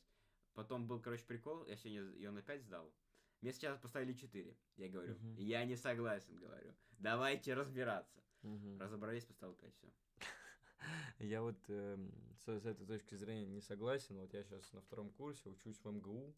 [0.55, 2.93] Потом был, короче, прикол, я сегодня ее на 5 сдал.
[3.41, 5.15] Мне сейчас поставили 4, я говорю.
[5.15, 5.37] Мгм.
[5.37, 6.75] Я не согласен, говорю.
[6.99, 8.21] Давайте разбираться.
[8.43, 8.79] Мгм.
[8.81, 9.89] Разобрались, поставил 5, все.
[11.19, 14.19] Я вот эм, с, с этой точки зрения не согласен.
[14.19, 16.35] Вот я сейчас на втором курсе учусь в МГУ.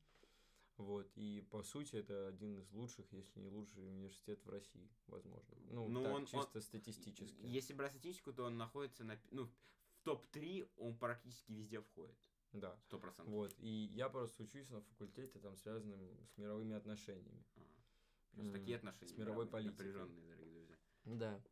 [0.78, 5.54] Вот, и по сути это один из лучших, если не лучший университет в России, возможно.
[5.70, 7.44] Ну, Ну, так, он- он- чисто статистически.
[7.44, 9.18] Если брать статистику, то он находится на...
[9.30, 12.16] Ну, в топ-3 он практически везде входит.
[12.53, 12.78] Да.
[12.90, 13.24] 100%.
[13.26, 17.44] Вот, и я просто учусь на факультете, там, связанном с мировыми отношениями.
[17.57, 18.46] Ага.
[18.46, 19.12] М, такие отношения.
[19.12, 19.86] с мировой политикой.
[19.86, 20.76] Напряженные, дорогие друзья.
[21.05, 21.42] Да.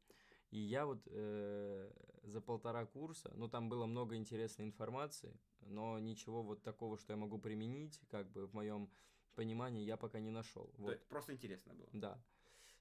[0.51, 1.93] И я вот э,
[2.25, 7.17] за полтора курса, ну там было много интересной информации, но ничего вот такого, что я
[7.17, 8.91] могу применить, как бы в моем
[9.35, 10.73] понимании, я пока не нашел.
[10.77, 10.93] Вот.
[10.93, 11.89] есть просто интересно было.
[11.93, 12.23] Да.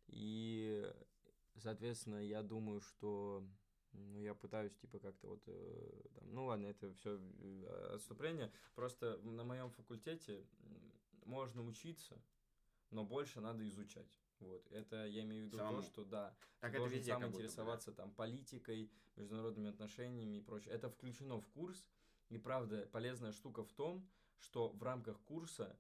[0.08, 0.92] И,
[1.58, 3.48] соответственно, я думаю, что
[3.94, 7.20] ну, я пытаюсь, типа, как-то вот, э, там, ну ладно, это все
[7.94, 8.52] отступление.
[8.76, 10.46] Просто на моем факультете
[11.26, 12.22] можно учиться,
[12.92, 14.08] но больше надо изучать.
[14.40, 15.82] Вот, это я имею в виду Самому.
[15.82, 17.46] то, что да, Так ты должен везде сам как будто да.
[17.46, 20.74] интересоваться там политикой, международными отношениями и прочее.
[20.74, 21.86] Это включено в курс,
[22.30, 24.08] и правда полезная штука в том,
[24.40, 25.78] что в рамках курса,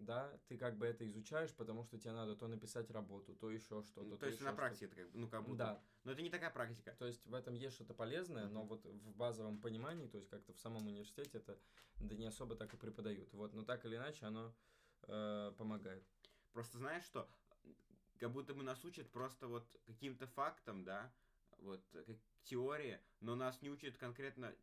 [0.00, 3.82] да, ты как бы это изучаешь, потому что тебе надо то написать работу, то еще
[3.82, 4.04] что-то.
[4.04, 5.56] Ну, то то есть на практике это как бы, ну, как будто.
[5.56, 6.94] Да, Но это не такая практика.
[6.98, 8.68] то есть в этом есть что-то полезное, но Мгм.
[8.68, 11.58] вот в базовом понимании, то есть как-то в самом университете это
[12.00, 13.32] да не особо так и преподают.
[13.32, 14.54] Вот, но так или иначе оно
[15.08, 16.06] э, помогает.
[16.52, 17.28] Просто знаешь, что
[18.18, 21.12] как будто бы нас учат просто вот каким-то фактам, да,
[21.58, 24.54] вот э, как теории, но нас не учат конкретно,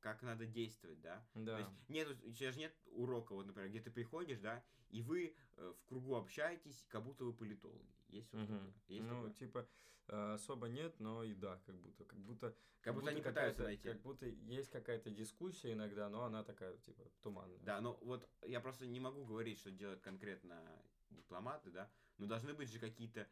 [0.00, 1.26] как надо действовать, да.
[1.34, 1.58] То Да.
[1.58, 5.34] есть нет, у тебя же нет урока, вот, например, где ты приходишь, да, и вы
[5.56, 7.92] э, в кругу общаетесь, как будто вы политологи.
[8.08, 8.48] Есть вот Мгм.
[8.48, 8.74] такое?
[8.88, 9.32] Есть ну, такое?
[9.34, 9.68] типа,
[10.08, 12.04] э, особо нет, но и да, как будто.
[12.04, 13.88] Как будто, Как будто они пытаются найти.
[13.88, 17.58] Как будто есть какая-то дискуссия иногда, но она такая, типа, туманная.
[17.58, 20.62] Да, но вот я просто не могу говорить, что делают конкретно
[21.10, 23.28] дипломаты, да, но должны быть же какие-то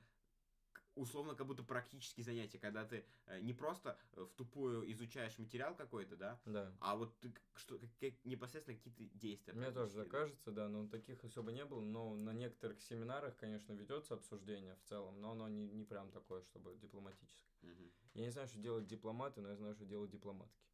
[0.94, 5.74] условно как будто практические занятия, когда ты э, не просто э, в тупую изучаешь материал
[5.74, 6.72] какой-то, да, Да.
[6.80, 9.52] а вот ты что, как- непосредственно какие-то действия.
[9.54, 10.10] Мне тоже так да.
[10.18, 14.82] кажется, да, но таких особо не было, но на некоторых семинарах, конечно, ведется обсуждение в
[14.82, 17.44] целом, но оно не, не прям такое, чтобы дипломатическое.
[17.62, 17.92] Мгм.
[18.14, 20.64] Я не знаю, что делают дипломаты, но я знаю, что делают дипломатки.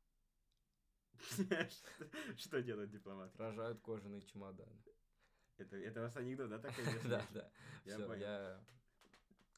[1.70, 3.34] Что- Что делает дипломат?
[3.36, 4.82] Рожают кожаные чемоданы.
[5.58, 6.84] Это, это у вас анекдот, да, такой?
[7.08, 7.50] Да, да.
[7.84, 8.26] Я понял.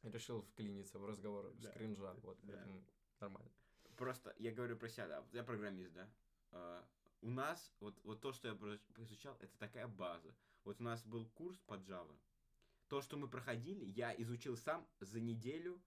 [0.13, 1.71] решил вклиниться в разговор с Да.
[1.73, 2.53] кринжа, вот, Да.
[2.55, 2.85] поэтому
[3.21, 3.51] нормально.
[3.97, 6.09] Просто я говорю про себя, да, я программист, да.
[6.51, 6.85] А,
[7.21, 8.55] у нас, вот, вот то, что я
[9.05, 10.35] изучал, это такая база.
[10.65, 12.17] Вот у нас был курс по Java.
[12.89, 15.81] То, что мы проходили, я изучил сам за неделю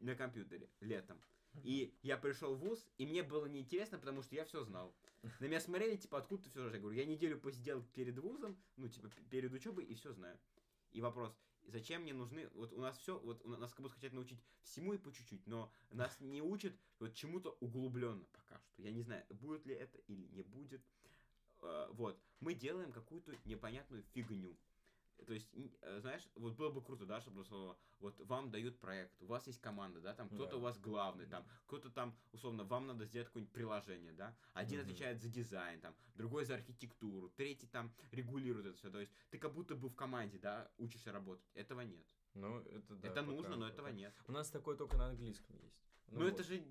[0.00, 1.20] на компьютере летом.
[1.62, 4.92] И я пришел в ВУЗ, и мне было неинтересно, потому что я все знал.
[5.40, 6.74] На меня смотрели, типа, откуда ты все знаешь?
[6.74, 10.36] Я говорю, я неделю посидел перед ВУЗом, ну, типа, перед учебой, и все знаю.
[10.90, 11.32] И вопрос,
[11.66, 14.92] зачем мне нужны, вот у нас все, вот у нас как будто хотят научить всему
[14.94, 18.82] и по чуть-чуть, но нас не учат вот чему-то углубленно пока что.
[18.82, 20.82] Я не знаю, будет ли это или не будет.
[21.62, 24.56] Э, Вот, мы делаем какую-то непонятную фигню.
[25.26, 25.48] То есть,
[25.80, 29.46] э, знаешь, вот было бы круто, да, чтобы слово, вот вам дают проект, у вас
[29.46, 30.56] есть команда, да, там кто-то Да.
[30.56, 34.88] у вас главный, там кто-то там, условно, вам надо сделать какое-нибудь приложение, да, один Мгм.
[34.88, 39.38] отвечает за дизайн, там, другой за архитектуру, третий там регулирует это все, то есть ты
[39.38, 42.06] как будто бы в команде, да, учишься работать, этого нет.
[42.34, 43.08] Ну, это да.
[43.08, 43.68] это пока- нужно, но пока.
[43.72, 44.14] этого нет.
[44.26, 45.78] У нас такое только на английском есть.
[46.08, 46.26] Ну, вот.
[46.34, 46.62] это же,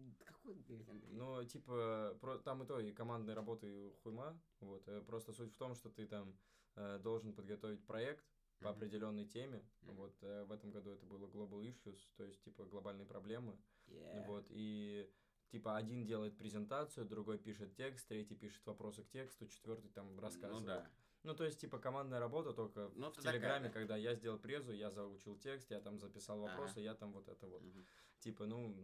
[0.44, 1.14] какой, блядь, Андрей?
[1.14, 4.40] Ну, типа, про, там и то, и командной работы хуйма.
[4.60, 4.88] Вот.
[4.88, 6.38] э, Просто суть в том, что ты там
[6.76, 8.26] э, должен подготовить проект
[8.60, 9.64] по определенной теме.
[9.82, 9.96] Мгм.
[9.96, 13.58] Вот э, в этом году это было Global Issues, то есть, типа, глобальные проблемы.
[13.88, 14.26] Yeah.
[14.26, 14.46] Вот.
[14.50, 15.10] И
[15.50, 20.62] типа один делает презентацию, другой пишет текст, третий пишет вопросы к тексту, четвертый там рассказывает.
[20.62, 20.90] Ну да.
[21.24, 23.74] Ну, то есть, типа, командная работа только Ну, в такая, Телеграме, да.
[23.74, 26.50] когда я сделал презу, я заучил текст, я там записал Ага.
[26.52, 27.62] вопросы, я там вот это вот.
[27.62, 27.86] Мгм.
[28.20, 28.76] Типа, ну,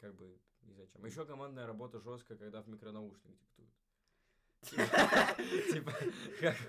[0.00, 1.04] как бы и зачем.
[1.04, 3.70] Еще командная работа жесткая, когда в микронаушник диктуют.
[5.72, 5.92] Типа,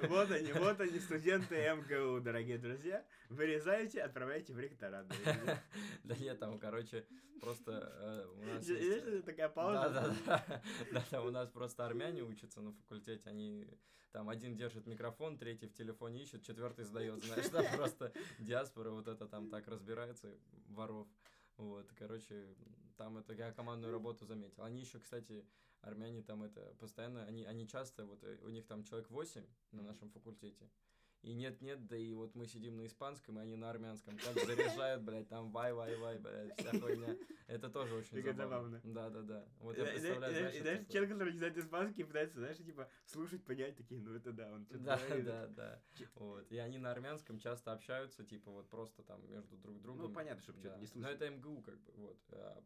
[0.07, 3.05] вот они, вот они, студенты МГУ, дорогие друзья.
[3.29, 5.07] Вырезайте, отправляйте в ректорат.
[6.03, 7.05] Да нет, там, короче,
[7.41, 9.25] просто э, у нас есть...
[9.25, 9.89] такая пауза?
[9.89, 11.01] Да, да, да.
[11.11, 13.67] Да, у нас просто армяне учатся на факультете, они
[14.11, 19.07] там один держит микрофон, третий в телефоне ищет, четвертый сдает, знаешь, там просто диаспора вот
[19.07, 20.29] это там так разбирается,
[20.67, 21.07] воров.
[21.61, 22.55] Вот, короче,
[22.97, 24.63] там это я командную работу заметил.
[24.63, 25.45] Они еще, кстати,
[25.81, 29.83] армяне там это постоянно, они, они часто, вот э, у них там человек 8 на
[29.83, 30.67] нашем факультете,
[31.21, 34.17] и нет-нет, да и вот мы сидим на испанском, и они на армянском.
[34.17, 37.15] Как заряжают, блядь, там вай-вай-вай, блядь, вся хуйня.
[37.47, 38.81] Это тоже очень забавно.
[38.83, 39.45] Да-да-да.
[39.59, 43.75] Вот я представляю, знаешь, Знаешь, человек, который не знает испанский, пытается, знаешь, типа, слушать, понять,
[43.75, 45.81] такие, ну это да, он что-то Да, да, да.
[46.15, 46.51] Вот.
[46.51, 50.07] И они на армянском часто общаются, типа, вот просто там между друг другом.
[50.07, 51.19] Ну, понятно, чтобы что-то не слышать.
[51.19, 52.17] Но это МГУ, как бы, вот.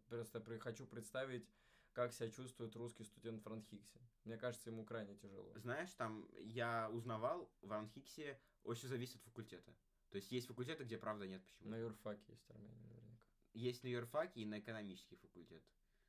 [0.08, 1.50] Просто хочу представить
[1.96, 4.00] как себя чувствует русский студент в Ранхиксе.
[4.26, 5.52] Мне кажется, ему крайне тяжело.
[5.56, 9.74] Знаешь, там я узнавал, в Ранхиксе очень зависит от факультета.
[10.10, 11.70] То есть есть факультеты, где правда нет почему.
[11.70, 13.24] На юрфаке есть Армения наверняка.
[13.54, 15.64] Есть на юрфаке и на экономический факультет.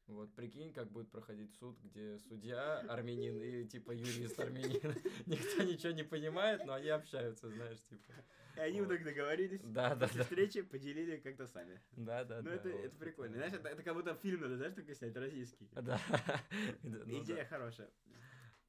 [0.08, 4.80] Вот прикинь, как будет проходить суд, где судья армянин и типа юрист армянин.
[5.26, 8.12] Никто ничего не понимает, но они общаются, знаешь, типа.
[8.56, 9.60] И они вот так договорились.
[9.64, 10.22] Да, да, да.
[10.22, 11.80] встречи поделили как-то сами.
[11.92, 12.50] Да, да, ну, да.
[12.50, 13.36] Ну, это, это прикольно.
[13.36, 15.68] Знаешь, это, как будто фильм надо, знаешь, такой снять, российский.
[15.72, 16.00] Да.
[16.82, 17.90] Ну Идея хорошая.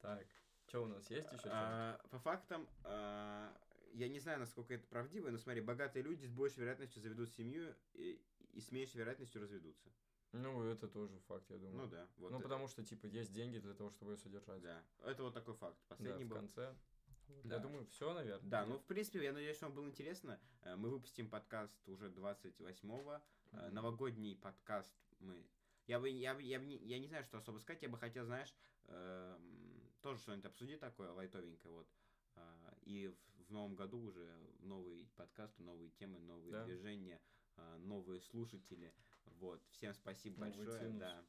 [0.00, 0.26] Так,
[0.66, 1.48] что у нас есть еще?
[1.50, 3.56] А, по фактам, а,
[3.94, 7.74] я не знаю, насколько это правдиво, но смотри, богатые люди с большей вероятностью заведут семью
[7.94, 8.20] и
[8.56, 9.88] с меньшей вероятностью разведутся.
[10.32, 11.76] Ну, это тоже факт, я думаю.
[11.76, 12.06] Ну да.
[12.18, 12.42] Вот ну, это.
[12.48, 14.60] потому что, типа, есть деньги для того, чтобы ее содержать.
[14.62, 14.82] Да.
[15.04, 15.78] Это вот такой факт.
[15.88, 16.36] Последний да, был.
[16.36, 16.74] в конце.
[17.44, 17.56] Да.
[17.56, 18.50] Я думаю, все, наверное.
[18.50, 20.38] Да, ну, в принципе, я надеюсь, что вам было интересно.
[20.62, 23.20] Э, мы выпустим подкаст уже 28-го.
[23.52, 23.70] Mm-hmm.
[23.70, 25.46] Новогодний подкаст мы...
[25.86, 27.82] Я бы, я, бы, я, бы не, я не знаю, что особо сказать.
[27.82, 28.54] Я бы хотел, знаешь,
[28.84, 29.38] э,
[30.02, 31.88] тоже что-нибудь обсудить такое лайтовенькое, вот.
[32.36, 32.40] Э,
[32.82, 36.64] и в, в новом году уже новый подкаст, новые темы, новые да.
[36.64, 37.20] движения,
[37.56, 38.92] э, новые слушатели.
[39.38, 39.62] Вот.
[39.70, 40.90] Всем спасибо Новый большое.
[40.98, 41.24] Да.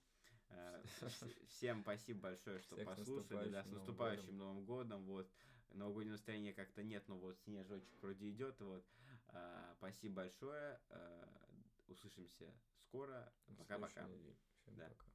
[0.50, 0.84] Э,
[1.50, 3.50] всем спасибо большое, что Всех послушали.
[3.50, 5.06] Да, с наступающим Новым годом.
[5.06, 5.30] Вот
[5.72, 8.60] новогоднее настроение как-то нет, но вот снежочек вроде идет.
[8.60, 8.86] Вот.
[9.28, 10.80] А, спасибо большое.
[10.90, 11.30] А,
[11.88, 12.54] услышимся
[12.88, 13.32] скоро.
[13.58, 14.08] Пока-пока.
[14.68, 14.88] Да.
[14.88, 15.09] Пока.